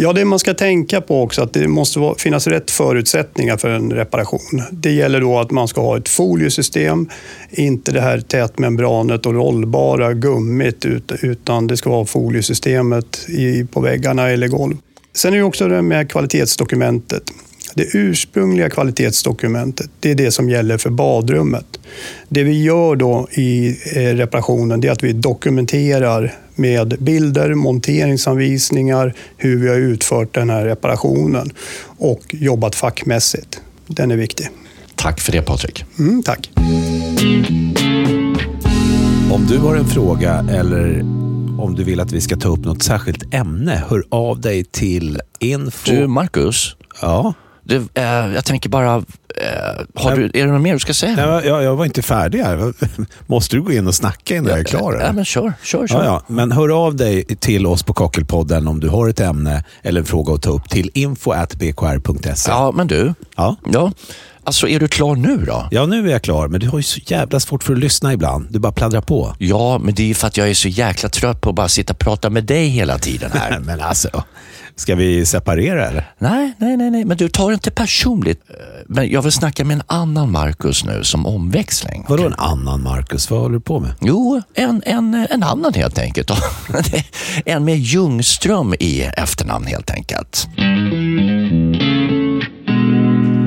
Ja, 0.00 0.12
det 0.12 0.24
man 0.24 0.38
ska 0.38 0.54
tänka 0.54 1.00
på 1.00 1.22
också 1.22 1.42
att 1.42 1.52
det 1.52 1.68
måste 1.68 2.14
finnas 2.18 2.46
rätt 2.46 2.70
förutsättningar 2.70 3.56
för 3.56 3.70
en 3.70 3.92
reparation. 3.92 4.62
Det 4.70 4.90
gäller 4.90 5.20
då 5.20 5.38
att 5.38 5.50
man 5.50 5.68
ska 5.68 5.80
ha 5.80 5.96
ett 5.96 6.08
foliesystem, 6.08 7.08
inte 7.50 7.92
det 7.92 8.00
här 8.00 8.20
tätmembranet 8.20 9.26
och 9.26 9.34
rollbara 9.34 10.12
gummit, 10.12 10.84
utan 11.22 11.66
det 11.66 11.76
ska 11.76 11.90
vara 11.90 12.04
foliesystemet 12.04 13.26
på 13.70 13.80
väggarna 13.80 14.30
eller 14.30 14.48
golv. 14.48 14.76
Sen 15.14 15.34
är 15.34 15.38
det 15.38 15.44
också 15.44 15.68
det 15.68 15.82
med 15.82 16.10
kvalitetsdokumentet. 16.10 17.22
Det 17.78 17.94
ursprungliga 17.94 18.70
kvalitetsdokumentet, 18.70 19.90
det 20.00 20.10
är 20.10 20.14
det 20.14 20.30
som 20.30 20.48
gäller 20.48 20.78
för 20.78 20.90
badrummet. 20.90 21.80
Det 22.28 22.42
vi 22.42 22.62
gör 22.62 22.96
då 22.96 23.28
i 23.32 23.68
eh, 23.68 24.00
reparationen, 24.00 24.80
det 24.80 24.88
är 24.88 24.92
att 24.92 25.02
vi 25.02 25.12
dokumenterar 25.12 26.34
med 26.54 26.96
bilder, 26.98 27.54
monteringsanvisningar, 27.54 29.14
hur 29.36 29.56
vi 29.56 29.68
har 29.68 29.76
utfört 29.76 30.34
den 30.34 30.50
här 30.50 30.64
reparationen 30.64 31.50
och 31.98 32.20
jobbat 32.30 32.74
fackmässigt. 32.74 33.60
Den 33.86 34.10
är 34.10 34.16
viktig. 34.16 34.48
Tack 34.94 35.20
för 35.20 35.32
det 35.32 35.42
Patrik. 35.42 35.84
Mm, 35.98 36.22
tack. 36.22 36.50
Om 39.32 39.46
du 39.48 39.58
har 39.58 39.76
en 39.76 39.86
fråga 39.86 40.46
eller 40.50 41.00
om 41.60 41.74
du 41.76 41.84
vill 41.84 42.00
att 42.00 42.12
vi 42.12 42.20
ska 42.20 42.36
ta 42.36 42.48
upp 42.48 42.64
något 42.64 42.82
särskilt 42.82 43.34
ämne, 43.34 43.84
hör 43.88 44.04
av 44.08 44.40
dig 44.40 44.64
till 44.64 45.20
info... 45.38 45.92
Du, 45.92 46.06
Marcus. 46.06 46.76
Ja? 47.00 47.34
Du, 47.68 47.88
eh, 47.94 48.02
jag 48.34 48.44
tänker 48.44 48.68
bara, 48.68 48.94
eh, 48.94 49.02
har 49.94 50.16
du, 50.16 50.24
är 50.24 50.46
det 50.46 50.52
något 50.52 50.60
mer 50.60 50.72
du 50.72 50.78
ska 50.78 50.94
säga? 50.94 51.26
Nej, 51.26 51.46
jag, 51.46 51.62
jag 51.62 51.76
var 51.76 51.84
inte 51.84 52.02
färdig 52.02 52.38
här. 52.38 52.72
Måste 53.26 53.56
du 53.56 53.62
gå 53.62 53.72
in 53.72 53.86
och 53.86 53.94
snacka 53.94 54.36
innan 54.36 54.50
jag 54.50 54.58
är 54.58 54.64
klar? 54.64 55.00
Ja, 55.04 55.12
men 55.12 55.24
kör, 55.24 55.52
kör, 55.62 55.86
kör. 55.86 55.98
Ja, 55.98 56.04
ja. 56.04 56.22
Men 56.26 56.52
hör 56.52 56.86
av 56.86 56.96
dig 56.96 57.24
till 57.24 57.66
oss 57.66 57.82
på 57.82 57.92
Kakelpodden 57.92 58.68
om 58.68 58.80
du 58.80 58.88
har 58.88 59.08
ett 59.08 59.20
ämne 59.20 59.64
eller 59.82 60.00
en 60.00 60.06
fråga 60.06 60.34
att 60.34 60.42
ta 60.42 60.50
upp 60.50 60.68
till 60.68 60.90
info.bkr.se. 60.94 62.50
Ja, 62.50 62.72
men 62.76 62.86
du. 62.86 63.14
Ja? 63.36 63.56
ja. 63.72 63.92
Alltså, 64.48 64.68
är 64.68 64.80
du 64.80 64.88
klar 64.88 65.16
nu 65.16 65.36
då? 65.36 65.68
Ja, 65.70 65.86
nu 65.86 66.08
är 66.08 66.12
jag 66.12 66.22
klar. 66.22 66.48
Men 66.48 66.60
du 66.60 66.68
har 66.68 66.78
ju 66.78 66.82
så 66.82 67.00
jävla 67.04 67.40
svårt 67.40 67.62
för 67.62 67.72
att 67.72 67.78
lyssna 67.78 68.12
ibland. 68.12 68.46
Du 68.50 68.58
bara 68.58 68.72
pladdrar 68.72 69.00
på. 69.00 69.36
Ja, 69.38 69.78
men 69.78 69.94
det 69.94 70.02
är 70.02 70.06
ju 70.06 70.14
för 70.14 70.26
att 70.26 70.36
jag 70.36 70.50
är 70.50 70.54
så 70.54 70.68
jäkla 70.68 71.08
trött 71.08 71.40
på 71.40 71.50
att 71.50 71.56
bara 71.56 71.68
sitta 71.68 71.92
och 71.92 71.98
prata 71.98 72.30
med 72.30 72.44
dig 72.44 72.68
hela 72.68 72.98
tiden 72.98 73.30
här. 73.34 73.58
men 73.64 73.80
alltså, 73.80 74.24
ska 74.76 74.94
vi 74.94 75.26
separera 75.26 75.88
eller? 75.88 76.12
Nej, 76.18 76.54
nej, 76.58 76.76
nej, 76.76 76.90
nej. 76.90 77.04
Men 77.04 77.16
du 77.16 77.28
tar 77.28 77.48
det 77.48 77.54
inte 77.54 77.70
personligt. 77.70 78.40
Men 78.86 79.10
jag 79.10 79.22
vill 79.22 79.32
snacka 79.32 79.64
med 79.64 79.74
en 79.74 79.82
annan 79.86 80.32
Marcus 80.32 80.84
nu 80.84 81.04
som 81.04 81.26
omväxling. 81.26 82.04
Vadå 82.08 82.26
en 82.26 82.34
annan 82.38 82.82
Marcus? 82.82 83.30
Vad 83.30 83.40
håller 83.40 83.54
du 83.54 83.60
på 83.60 83.80
med? 83.80 83.94
Jo, 84.00 84.42
en, 84.54 84.82
en, 84.86 85.26
en 85.30 85.42
annan 85.42 85.74
helt 85.74 85.98
enkelt. 85.98 86.30
en 87.44 87.64
med 87.64 87.78
Ljungström 87.78 88.74
i 88.80 89.02
efternamn 89.02 89.66
helt 89.66 89.90
enkelt. 89.90 90.48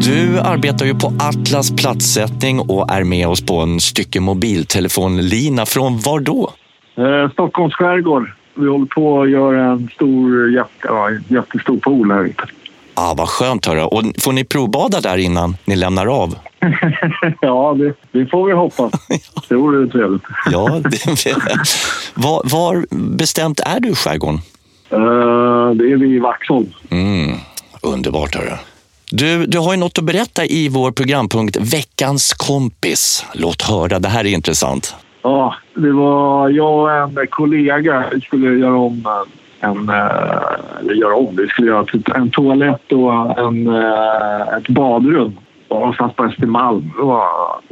Du 0.04 0.40
arbetar 0.40 0.86
ju 0.86 0.96
på 0.96 1.14
Atlas 1.20 1.72
platssättning 1.72 2.60
och 2.60 2.92
är 2.92 3.04
med 3.04 3.28
oss 3.28 3.46
på 3.46 3.60
en 3.60 3.80
stycke 3.80 4.20
mobiltelefonlina. 4.20 5.66
Från 5.66 6.00
var 6.00 6.20
då? 6.20 6.52
Eh, 6.98 7.32
Stockholms 7.32 7.74
skärgård. 7.74 8.32
Vi 8.56 8.68
håller 8.68 8.86
på 8.86 9.22
att 9.22 9.30
göra 9.30 9.72
en 9.72 9.90
stor, 9.96 10.52
jätte, 10.52 10.70
ja, 10.84 11.10
jättestor 11.28 11.78
pool 11.78 12.12
här 12.12 12.24
ute. 12.24 12.44
Ah, 12.94 13.14
vad 13.18 13.30
skönt 13.30 13.66
höra. 13.66 13.86
Och 13.86 14.04
får 14.20 14.32
ni 14.32 14.44
provbada 14.44 15.02
där 15.02 15.18
innan 15.18 15.56
ni 15.66 15.76
lämnar 15.76 16.24
av? 16.24 16.36
ja, 17.42 17.76
det, 17.80 17.94
det, 18.12 18.26
får 18.26 18.46
vi 18.46 18.54
hoppas. 18.54 18.92
Det 19.50 19.56
vore 19.56 19.88
trevligt. 19.88 20.24
ja, 20.52 20.82
det, 20.84 21.06
var, 22.14 22.42
var 22.52 22.86
bestämt 23.18 23.60
är 23.60 23.80
du 23.80 23.90
i 23.90 23.96
skärgården? 23.96 24.40
Uh, 24.94 25.72
det 25.72 25.92
är 25.92 25.98
vid 25.98 26.22
Vaxholm. 26.22 26.68
Mm, 26.90 27.36
underbart 27.82 28.36
hörru. 28.36 28.58
Du, 29.14 29.46
du 29.46 29.60
har 29.60 29.74
ju 29.74 29.80
något 29.80 29.98
att 29.98 30.04
berätta 30.04 30.46
i 30.46 30.70
vår 30.70 30.92
programpunkt 30.92 31.58
Veckans 31.58 32.34
kompis. 32.34 33.26
Låt 33.34 33.62
höra, 33.62 34.00
det 34.00 34.08
här 34.08 34.26
är 34.26 34.30
intressant. 34.30 34.96
Ja, 35.22 35.56
det 35.74 35.92
var 35.92 36.50
jag 36.50 36.80
och 36.80 37.22
en 37.22 37.28
kollega 37.28 38.06
vi 38.14 38.22
skulle 38.22 38.60
göra 38.60 38.76
om 38.76 39.04
eh, 39.06 39.70
en... 39.70 39.90
Eh, 39.90 40.80
eller 40.80 40.94
göra 40.94 41.16
om, 41.16 41.36
vi 41.36 41.48
skulle 41.48 41.68
göra 41.68 41.86
typ 41.86 42.10
en 42.10 42.30
toalett 42.30 42.92
och 42.92 43.40
en, 43.40 43.68
eh, 43.68 44.58
ett 44.58 44.68
badrum. 44.68 45.38
Någonstans 45.70 46.14
på 46.16 46.26
Östermalm. 46.26 46.92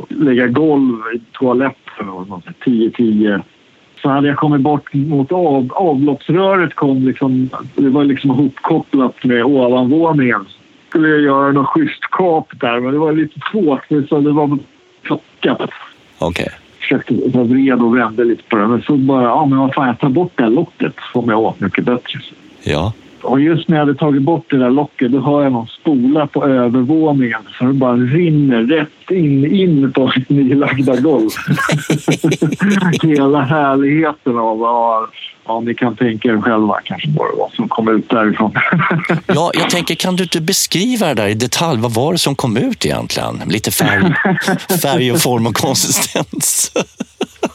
Lägga 0.09 0.47
golv 0.47 0.95
i 1.15 1.19
toaletten 1.37 2.05
10-10. 2.65 3.41
Så 4.01 4.09
hade 4.09 4.27
jag 4.27 4.37
kommit 4.37 4.61
bort 4.61 4.93
mot 4.93 5.31
av, 5.31 5.69
avloppsröret. 5.73 6.75
Kom 6.75 6.97
liksom, 6.97 7.49
det 7.75 7.89
var 7.89 8.03
liksom 8.03 8.31
ihopkopplat 8.31 9.23
med 9.23 9.43
ovanvåningen. 9.43 10.45
Skulle 10.89 11.07
jag 11.07 11.21
göra 11.21 11.51
något 11.51 11.67
schysst 11.67 12.01
kap 12.11 12.47
där, 12.59 12.79
men 12.79 12.93
det 12.93 12.99
var 12.99 13.13
lite 13.13 13.39
svårt. 13.51 13.85
Så 14.09 14.19
det 14.19 14.31
var 14.31 14.57
plockat 15.01 15.69
Okej. 16.19 16.49
försökte 16.79 17.13
jag 17.13 17.45
vred 17.45 17.81
och 17.81 17.97
vände 17.97 18.23
lite 18.23 18.43
på 18.43 18.55
det. 18.55 18.67
Men 18.67 18.81
så 18.81 18.95
bara, 18.95 19.23
ja 19.23 19.45
men 19.45 19.57
vad 19.59 19.73
fan, 19.73 19.87
jag 19.87 19.99
tar 19.99 20.09
bort 20.09 20.31
det 20.35 20.43
här 20.43 20.49
locket 20.49 20.93
så 20.95 21.19
kommer 21.21 21.33
jag 21.33 21.41
åt 21.41 21.59
mycket 21.59 21.85
bättre. 21.85 22.19
Ja. 22.63 22.93
Och 23.23 23.39
just 23.39 23.67
när 23.67 23.77
jag 23.77 23.85
hade 23.85 23.97
tagit 23.99 24.21
bort 24.21 24.45
det 24.49 24.57
där 24.57 24.69
locket 24.69 25.11
då 25.11 25.19
hör 25.19 25.43
jag 25.43 25.51
någon 25.51 25.67
spola 25.67 26.27
på 26.27 26.45
övervåningen 26.45 27.39
så 27.57 27.65
det 27.65 27.73
bara 27.73 27.95
rinner 27.95 28.61
rätt 28.61 29.11
in, 29.11 29.55
in 29.55 29.91
på 29.93 30.11
mitt 30.15 30.29
nylagda 30.29 30.95
golv. 30.95 31.29
Hela 33.03 33.41
härligheten 33.41 34.37
av, 34.37 34.59
ja, 34.59 35.07
ja 35.45 35.59
ni 35.59 35.73
kan 35.73 35.95
tänka 35.95 36.29
er 36.29 36.41
själva 36.41 36.79
kanske 36.83 37.09
vad 37.37 37.51
som 37.51 37.69
kom 37.69 37.87
ut 37.87 38.09
därifrån. 38.09 38.51
ja, 39.27 39.51
jag 39.53 39.69
tänker, 39.69 39.95
kan 39.95 40.15
du 40.15 40.23
inte 40.23 40.41
beskriva 40.41 41.07
det 41.07 41.13
där 41.13 41.27
i 41.27 41.33
detalj? 41.33 41.79
Vad 41.79 41.93
var 41.93 42.11
det 42.11 42.19
som 42.19 42.35
kom 42.35 42.57
ut 42.57 42.85
egentligen? 42.85 43.41
Lite 43.45 43.71
färg, 43.71 44.13
färg 44.81 45.11
och 45.11 45.21
form 45.21 45.47
och 45.47 45.55
konsistens. 45.55 46.71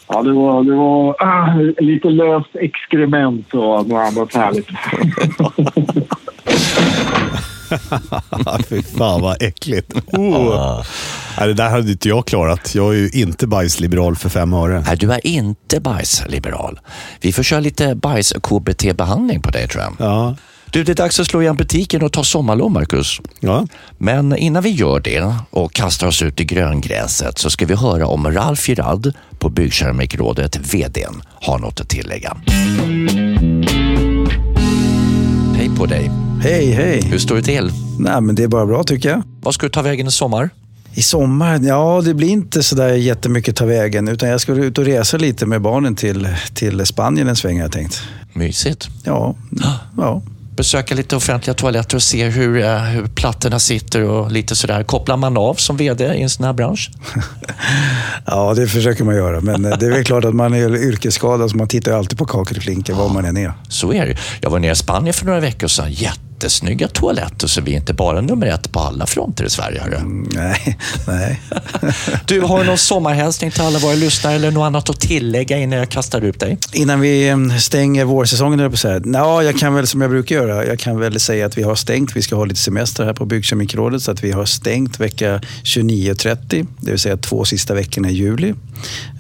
Ja, 0.09 0.23
det 0.23 0.33
var, 0.33 0.65
det 0.65 0.75
var 0.75 1.17
ah, 1.19 1.55
lite 1.79 2.09
löst 2.09 2.51
exkrement 2.55 3.55
och 3.55 3.89
något 3.89 3.93
annat 3.93 4.35
härligt. 4.35 4.67
Fy 8.69 8.83
fan 8.83 9.21
vad 9.21 9.43
äckligt. 9.43 9.93
Oh. 10.13 10.83
Nej, 11.39 11.49
det 11.49 11.55
där 11.55 11.71
hade 11.71 11.91
inte 11.91 12.09
jag 12.09 12.27
klarat. 12.27 12.75
Jag 12.75 12.95
är 12.95 12.99
ju 12.99 13.09
inte 13.09 13.47
bajsliberal 13.47 14.17
för 14.17 14.29
fem 14.29 14.53
öre. 14.53 14.85
Nej, 14.87 14.97
du 14.97 15.13
är 15.13 15.27
inte 15.27 15.81
bajsliberal. 15.81 16.81
Vi 17.21 17.33
får 17.33 17.43
köra 17.43 17.61
lite 17.61 17.95
bajs-KBT-behandling 17.95 19.43
på 19.43 19.51
dig 19.51 19.69
tror 19.69 19.83
jag. 19.83 19.93
Ja. 19.99 20.37
Du, 20.75 20.85
det 20.85 20.93
är 20.93 20.97
dags 20.97 21.21
att 21.21 21.27
slå 21.27 21.43
igen 21.43 21.57
butiken 21.57 22.03
och 22.03 22.13
ta 22.13 22.25
sommarlov, 22.25 22.71
Marcus. 22.71 23.21
Ja. 23.41 23.67
Men 23.99 24.37
innan 24.37 24.63
vi 24.63 24.71
gör 24.71 25.01
det 25.01 25.35
och 25.51 25.73
kastar 25.73 26.07
oss 26.07 26.23
ut 26.23 26.41
i 26.41 26.45
gröngräset 26.45 27.39
så 27.39 27.51
ska 27.51 27.67
vi 27.67 27.75
höra 27.75 28.07
om 28.07 28.33
Ralf 28.33 28.69
Girard 28.69 29.13
på 29.39 29.49
Byggkeramikrådet, 29.49 30.57
VDn, 30.57 31.23
har 31.43 31.59
något 31.59 31.81
att 31.81 31.89
tillägga. 31.89 32.37
Hej 35.57 35.71
på 35.79 35.87
dig. 35.87 36.11
Hej, 36.43 36.71
hej. 36.71 37.03
Hur 37.03 37.19
står 37.19 37.37
det 37.37 37.43
till? 37.43 37.71
Nej, 37.99 38.21
men 38.21 38.35
det 38.35 38.43
är 38.43 38.49
bara 38.49 38.67
bra 38.67 38.85
tycker 38.85 39.09
jag. 39.09 39.23
Vad 39.41 39.55
ska 39.55 39.67
du 39.67 39.71
ta 39.71 39.83
vägen 39.83 40.07
i 40.07 40.11
sommar? 40.11 40.51
I 40.95 41.03
sommar? 41.03 41.61
Ja, 41.63 42.03
det 42.05 42.15
blir 42.15 42.29
inte 42.29 42.63
så 42.63 42.77
där 42.77 42.93
jättemycket 42.95 43.57
ta 43.57 43.65
vägen. 43.65 44.09
Utan 44.09 44.29
jag 44.29 44.41
ska 44.41 44.53
ut 44.53 44.79
och 44.79 44.85
resa 44.85 45.17
lite 45.17 45.47
med 45.47 45.63
barnen 45.63 45.97
till, 45.97 46.29
till 46.55 46.87
Spanien 46.87 47.29
en 47.29 47.37
sväng 47.37 47.57
har 47.57 47.63
jag 47.65 47.73
tänkt. 47.73 48.03
Mysigt. 48.33 48.89
Ja. 49.05 49.35
ja. 49.97 50.23
Besöka 50.57 50.95
lite 50.95 51.17
offentliga 51.17 51.55
toaletter 51.55 51.97
och 51.97 52.03
se 52.03 52.29
hur, 52.29 52.65
eh, 52.65 52.79
hur 52.79 53.07
plattorna 53.07 53.59
sitter 53.59 54.03
och 54.03 54.33
lite 54.33 54.57
sådär. 54.57 54.83
Kopplar 54.85 55.17
man 55.17 55.37
av 55.37 55.55
som 55.55 55.77
VD 55.77 56.05
i 56.05 56.23
en 56.23 56.31
sån 56.31 56.47
här 56.47 56.53
bransch? 56.53 56.91
Ja, 58.27 58.55
det 58.55 58.67
försöker 58.67 59.05
man 59.05 59.15
göra. 59.15 59.41
Men 59.41 59.65
eh, 59.65 59.79
det 59.79 59.87
är 59.87 59.91
väl 59.91 60.05
klart 60.05 60.25
att 60.25 60.35
man 60.35 60.55
är 60.55 60.77
yrkesskadad 60.77 61.51
så 61.51 61.57
man 61.57 61.69
tittar 61.69 61.93
alltid 61.93 62.19
på 62.19 62.25
kakelklinken 62.25 62.97
var 62.97 63.09
man 63.09 63.25
än 63.25 63.37
är. 63.37 63.53
Så 63.69 63.93
är 63.93 64.07
det 64.07 64.17
Jag 64.41 64.51
var 64.51 64.59
nere 64.59 64.73
i 64.73 64.77
Spanien 64.77 65.15
för 65.15 65.27
några 65.27 65.41
veckor 65.41 65.69
sedan. 65.69 65.93
Jättesnygga 66.45 66.89
toaletter, 66.89 67.47
så 67.47 67.61
vi 67.61 67.73
är 67.73 67.77
inte 67.77 67.95
bara 67.95 68.21
nummer 68.21 68.47
ett 68.47 68.73
på 68.73 68.81
alla 68.81 69.07
fronter 69.07 69.45
i 69.45 69.51
Sverige. 69.51 69.81
Hörru. 69.81 69.97
Mm, 69.97 70.29
nej, 70.33 70.79
nej. 71.07 71.41
Du, 72.27 72.41
har 72.41 72.59
du 72.59 72.65
någon 72.65 72.79
sommarhälsning 72.79 73.51
till 73.51 73.63
alla 73.63 73.79
våra 73.79 73.95
lyssnare 73.95 74.35
eller 74.35 74.51
något 74.51 74.67
annat 74.67 74.91
att 74.91 75.01
tillägga 75.01 75.59
innan 75.59 75.79
jag 75.79 75.89
kastar 75.89 76.21
ut 76.21 76.41
dig? 76.41 76.59
Innan 76.73 77.01
vi 77.01 77.29
eh, 77.29 77.57
stänger 77.59 78.05
vårsäsongen, 78.05 78.59
jag 78.59 78.71
på 78.71 78.75
att 78.75 78.81
säga. 78.81 79.01
Ja, 79.05 79.43
jag 79.43 79.59
kan 79.59 79.75
väl 79.75 79.87
som 79.87 80.01
jag 80.01 80.11
brukar 80.11 80.37
göra. 80.37 80.67
Jag 80.67 80.79
kan 80.79 80.99
väl 80.99 81.21
säga 81.21 81.47
att 81.47 81.59
vi 81.59 81.63
har 81.63 81.75
stängt. 81.75 82.17
Vi 82.17 82.23
ska 82.23 82.37
ha 82.37 82.45
lite 82.45 82.61
semester 82.61 83.05
här 83.05 83.13
på 83.13 83.27
Byggkemikrådet 83.27 84.03
så 84.03 84.11
att 84.11 84.25
vi 84.25 84.33
har 84.33 84.45
stängt 84.45 85.01
vecka 85.01 85.41
29-30. 85.65 86.67
Det 86.81 86.91
vill 86.91 87.01
säga 87.01 87.17
två 87.17 87.45
sista 87.45 87.75
veckorna 87.75 88.11
i 88.11 88.15
juli. 88.15 88.55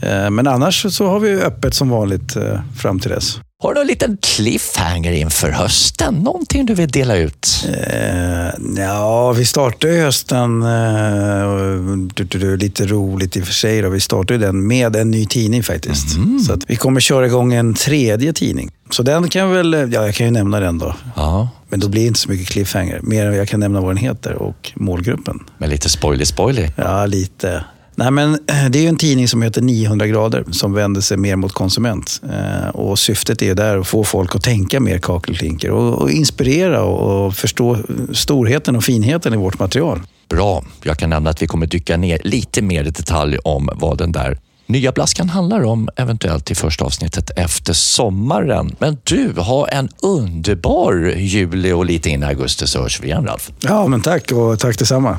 Eh, 0.03 0.31
Men 0.31 0.47
annars 0.47 0.87
så 0.95 1.07
har 1.07 1.21
vi 1.21 1.35
öppet 1.35 1.75
som 1.75 1.89
vanligt 1.89 2.37
eh, 2.37 2.61
fram 2.77 3.01
till 3.01 3.11
dess. 3.11 3.39
Har 3.65 3.75
du 3.75 3.81
någon 3.81 3.87
liten 3.87 4.19
cliffhanger 4.23 5.13
inför 5.13 5.51
hösten? 5.51 6.15
Någonting 6.15 6.67
du 6.67 6.75
vill 6.75 6.89
dela 6.89 7.17
ut? 7.17 7.69
Eh, 7.69 8.51
ja, 8.77 9.33
vi 9.33 9.45
startade 9.45 9.95
ju 9.95 10.01
hösten, 10.01 10.63
eh, 10.63 11.49
du, 12.15 12.25
du, 12.25 12.39
du, 12.39 12.57
lite 12.57 12.87
roligt 12.87 13.37
i 13.37 13.43
och 13.43 13.47
för 13.47 13.53
sig, 13.53 13.83
då. 13.83 13.89
vi 13.89 14.01
startade 14.01 14.39
den 14.47 14.67
med 14.67 14.97
en 14.97 15.11
ny 15.11 15.27
tidning 15.27 15.63
faktiskt. 15.63 16.09
Så 16.47 16.53
att 16.53 16.61
vi 16.67 16.77
kommer 16.77 17.01
köra 17.01 17.27
igång 17.27 17.55
en 17.55 17.75
tredje 17.75 18.33
tidning. 18.33 18.71
Så 18.91 19.03
den 19.03 19.29
kan 19.29 19.51
väl, 19.51 19.73
ja 19.73 20.07
jag 20.07 20.15
kan 20.15 20.27
ju 20.27 20.33
nämna 20.33 20.61
den 20.61 20.79
då. 20.79 20.95
Ja. 21.17 21.49
Men 21.69 21.81
då 21.81 21.89
blir 21.89 22.03
det 22.03 22.07
inte 22.07 22.21
så 22.21 22.31
mycket 22.31 22.49
cliffhanger. 22.49 23.01
Mer 23.03 23.27
än 23.27 23.35
jag 23.35 23.49
kan 23.49 23.61
nämna 23.61 23.81
vad 23.81 23.91
den 23.91 23.97
heter 23.97 24.35
och 24.35 24.73
målgruppen. 24.75 25.41
Med 25.59 25.69
lite 25.69 25.89
spoiler 25.89 26.25
spoiler. 26.25 26.73
Ja, 26.77 27.07
lite. 27.07 27.65
Nej, 27.97 28.11
men 28.11 28.35
eh, 28.35 28.71
det 28.71 28.79
är 28.79 28.83
ju 28.83 28.89
en 28.89 28.97
tidning 28.97 29.29
som 29.29 29.43
heter 29.43 29.63
900 29.63 30.07
grader 30.07 30.45
som 30.51 30.73
vänder 30.73 31.01
sig 31.01 31.17
mer 31.17 31.37
mot 31.37 31.53
konsument. 31.53 32.21
Eh, 32.31 32.69
och 32.69 32.99
syftet 32.99 33.43
är 33.43 33.55
där 33.55 33.79
att 33.79 33.87
få 33.87 34.05
folk 34.05 34.35
att 34.35 34.43
tänka 34.43 34.81
mer 34.81 34.99
kakelklinker 34.99 35.71
och, 35.71 36.03
och 36.03 36.11
inspirera 36.11 36.83
och, 36.83 37.35
förstå 37.35 37.79
storheten 38.13 38.77
och 38.77 38.85
finheten 38.85 39.35
i 39.35 39.37
vårt 39.37 39.59
material. 39.59 40.01
Bra. 40.29 40.65
Jag 40.83 40.97
kan 40.97 41.11
nämna 41.11 41.31
att 41.31 41.43
vi 41.43 41.47
kommer 41.47 41.67
dyka 41.67 41.97
ner 41.97 42.19
lite 42.25 42.63
mer 42.63 42.85
i 42.85 42.91
detalj 42.91 43.39
om 43.39 43.71
vad 43.75 43.99
den 43.99 44.13
där 44.13 44.39
nya 44.67 44.93
blaskan 44.93 45.29
handlar 45.29 45.65
om 45.65 45.89
eventuellt 45.97 46.51
i 46.51 46.55
första 46.55 46.85
avsnittet 46.85 47.31
efter 47.37 47.73
sommaren. 47.73 48.77
Men 48.79 48.99
du, 49.05 49.33
ha 49.37 49.69
en 49.69 49.89
underbar 50.03 51.15
juli 51.17 51.73
och 51.73 51.85
lite 51.85 52.11
in 52.11 52.23
i 52.23 52.27
augusti 52.27 52.67
så 52.67 52.83
hörs 52.83 53.01
vi 53.01 53.07
igen 53.07 53.27
Ralf. 53.27 53.51
Ja, 53.61 53.87
men 53.87 54.01
tack 54.01 54.33
och 54.33 54.59
tack 54.59 54.79
detsamma. 54.79 55.19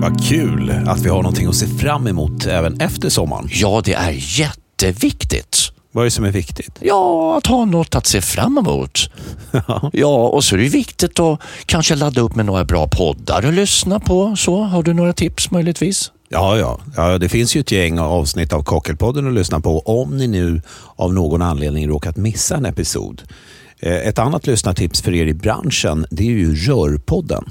Vad 0.00 0.24
kul 0.24 0.70
att 0.86 1.00
vi 1.00 1.08
har 1.08 1.16
någonting 1.22 1.46
att 1.48 1.54
se 1.56 1.66
fram 1.66 2.06
emot 2.06 2.46
även 2.46 2.80
efter 2.80 3.08
sommaren. 3.08 3.48
Ja, 3.52 3.82
det 3.84 3.94
är 3.94 4.40
jätteviktigt. 4.40 5.72
Vad 5.92 6.02
är 6.02 6.04
det 6.04 6.10
som 6.10 6.24
är 6.24 6.30
viktigt? 6.30 6.70
Ja, 6.80 7.36
att 7.38 7.46
ha 7.46 7.64
något 7.64 7.94
att 7.94 8.06
se 8.06 8.20
fram 8.20 8.58
emot. 8.58 9.10
Ja, 9.92 10.28
och 10.28 10.44
så 10.44 10.54
är 10.56 10.58
det 10.60 10.68
viktigt 10.68 11.20
att 11.20 11.40
kanske 11.66 11.94
ladda 11.94 12.20
upp 12.20 12.34
med 12.34 12.46
några 12.46 12.64
bra 12.64 12.88
poddar 12.88 13.42
att 13.46 13.54
lyssna 13.54 14.00
på. 14.00 14.36
Så, 14.36 14.62
har 14.62 14.82
du 14.82 14.92
några 14.94 15.12
tips 15.12 15.50
möjligtvis? 15.50 16.12
Ja, 16.28 16.56
ja, 16.58 16.80
ja. 16.96 17.18
Det 17.18 17.28
finns 17.28 17.56
ju 17.56 17.60
ett 17.60 17.72
gäng 17.72 17.98
avsnitt 17.98 18.52
av 18.52 18.62
Kakelpodden 18.62 19.26
att 19.26 19.34
lyssna 19.34 19.60
på 19.60 19.78
om 19.80 20.16
ni 20.16 20.26
nu 20.26 20.62
av 20.96 21.14
någon 21.14 21.42
anledning 21.42 21.88
råkat 21.88 22.16
missa 22.16 22.56
en 22.56 22.66
episod. 22.66 23.22
Eh, 23.80 23.92
Ett 23.94 24.18
annat 24.18 24.46
lyssnartips 24.46 25.02
för 25.02 25.14
er 25.14 25.26
i 25.26 25.34
branschen 25.34 26.06
det 26.10 26.22
är 26.22 26.30
ju 26.30 26.54
Rörpodden. 26.54 27.44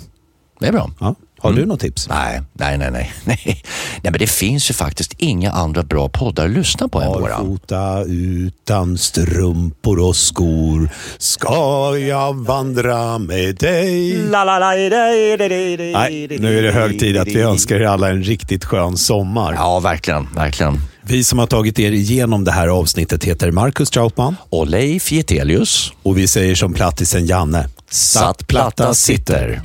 Det 0.60 0.68
är 0.68 0.72
bra. 0.72 0.92
Ja. 1.00 1.16
Har 1.42 1.54
du 1.54 1.66
något 1.66 1.80
tips? 1.80 2.10
Nej, 2.10 2.42
nej, 2.54 2.78
nej, 2.78 2.92
nej, 2.92 3.12
nej. 3.24 3.40
Nej, 3.46 4.12
men 4.12 4.14
det 4.14 4.28
finns 4.28 4.70
ju 4.70 4.74
faktiskt 4.74 5.14
inga 5.18 5.52
andra 5.52 5.84
bra 5.84 6.10
poddar 6.10 6.46
att 6.46 6.52
lyssna 6.52 6.88
på 6.88 7.02
än 7.02 7.08
våran. 7.08 7.50
Barfota 7.50 8.04
utan 8.08 8.98
strumpor 8.98 10.00
och 10.00 10.16
skor 10.16 10.90
ska 11.18 11.98
jag 11.98 12.34
vandra 12.34 13.18
med 13.18 13.56
dig. 13.56 14.18
Nej, 15.94 16.28
nu 16.40 16.58
är 16.60 16.64
det 16.64 16.72
hög 16.72 17.00
tid 17.00 17.18
att 17.18 17.28
vi 17.28 17.42
önskar 17.42 17.76
er 17.76 17.86
alla 17.86 18.10
en 18.10 18.24
riktigt 18.24 18.66
skön 18.66 18.98
sommar. 18.98 19.54
Ja, 19.54 19.80
verkligen, 19.80 20.28
verkligen. 20.36 20.82
Vi 21.02 21.24
som 21.24 21.40
har 21.40 21.48
tagit 21.48 21.80
er 21.80 21.92
igenom 21.92 22.44
det 22.44 22.52
här 22.52 22.68
avsnittet 22.68 23.24
heter 23.24 23.52
Marcus 23.52 23.90
Trautman. 23.90 24.36
Och 24.50 24.68
Leif 24.68 25.12
Getelius. 25.12 25.92
Och 26.04 26.18
vi 26.18 26.28
säger 26.28 26.56
som 26.56 26.74
plattisen 26.74 27.26
Janne. 27.26 27.68
Satt 27.90 28.48
platta 28.48 28.94
sitter. 28.94 29.62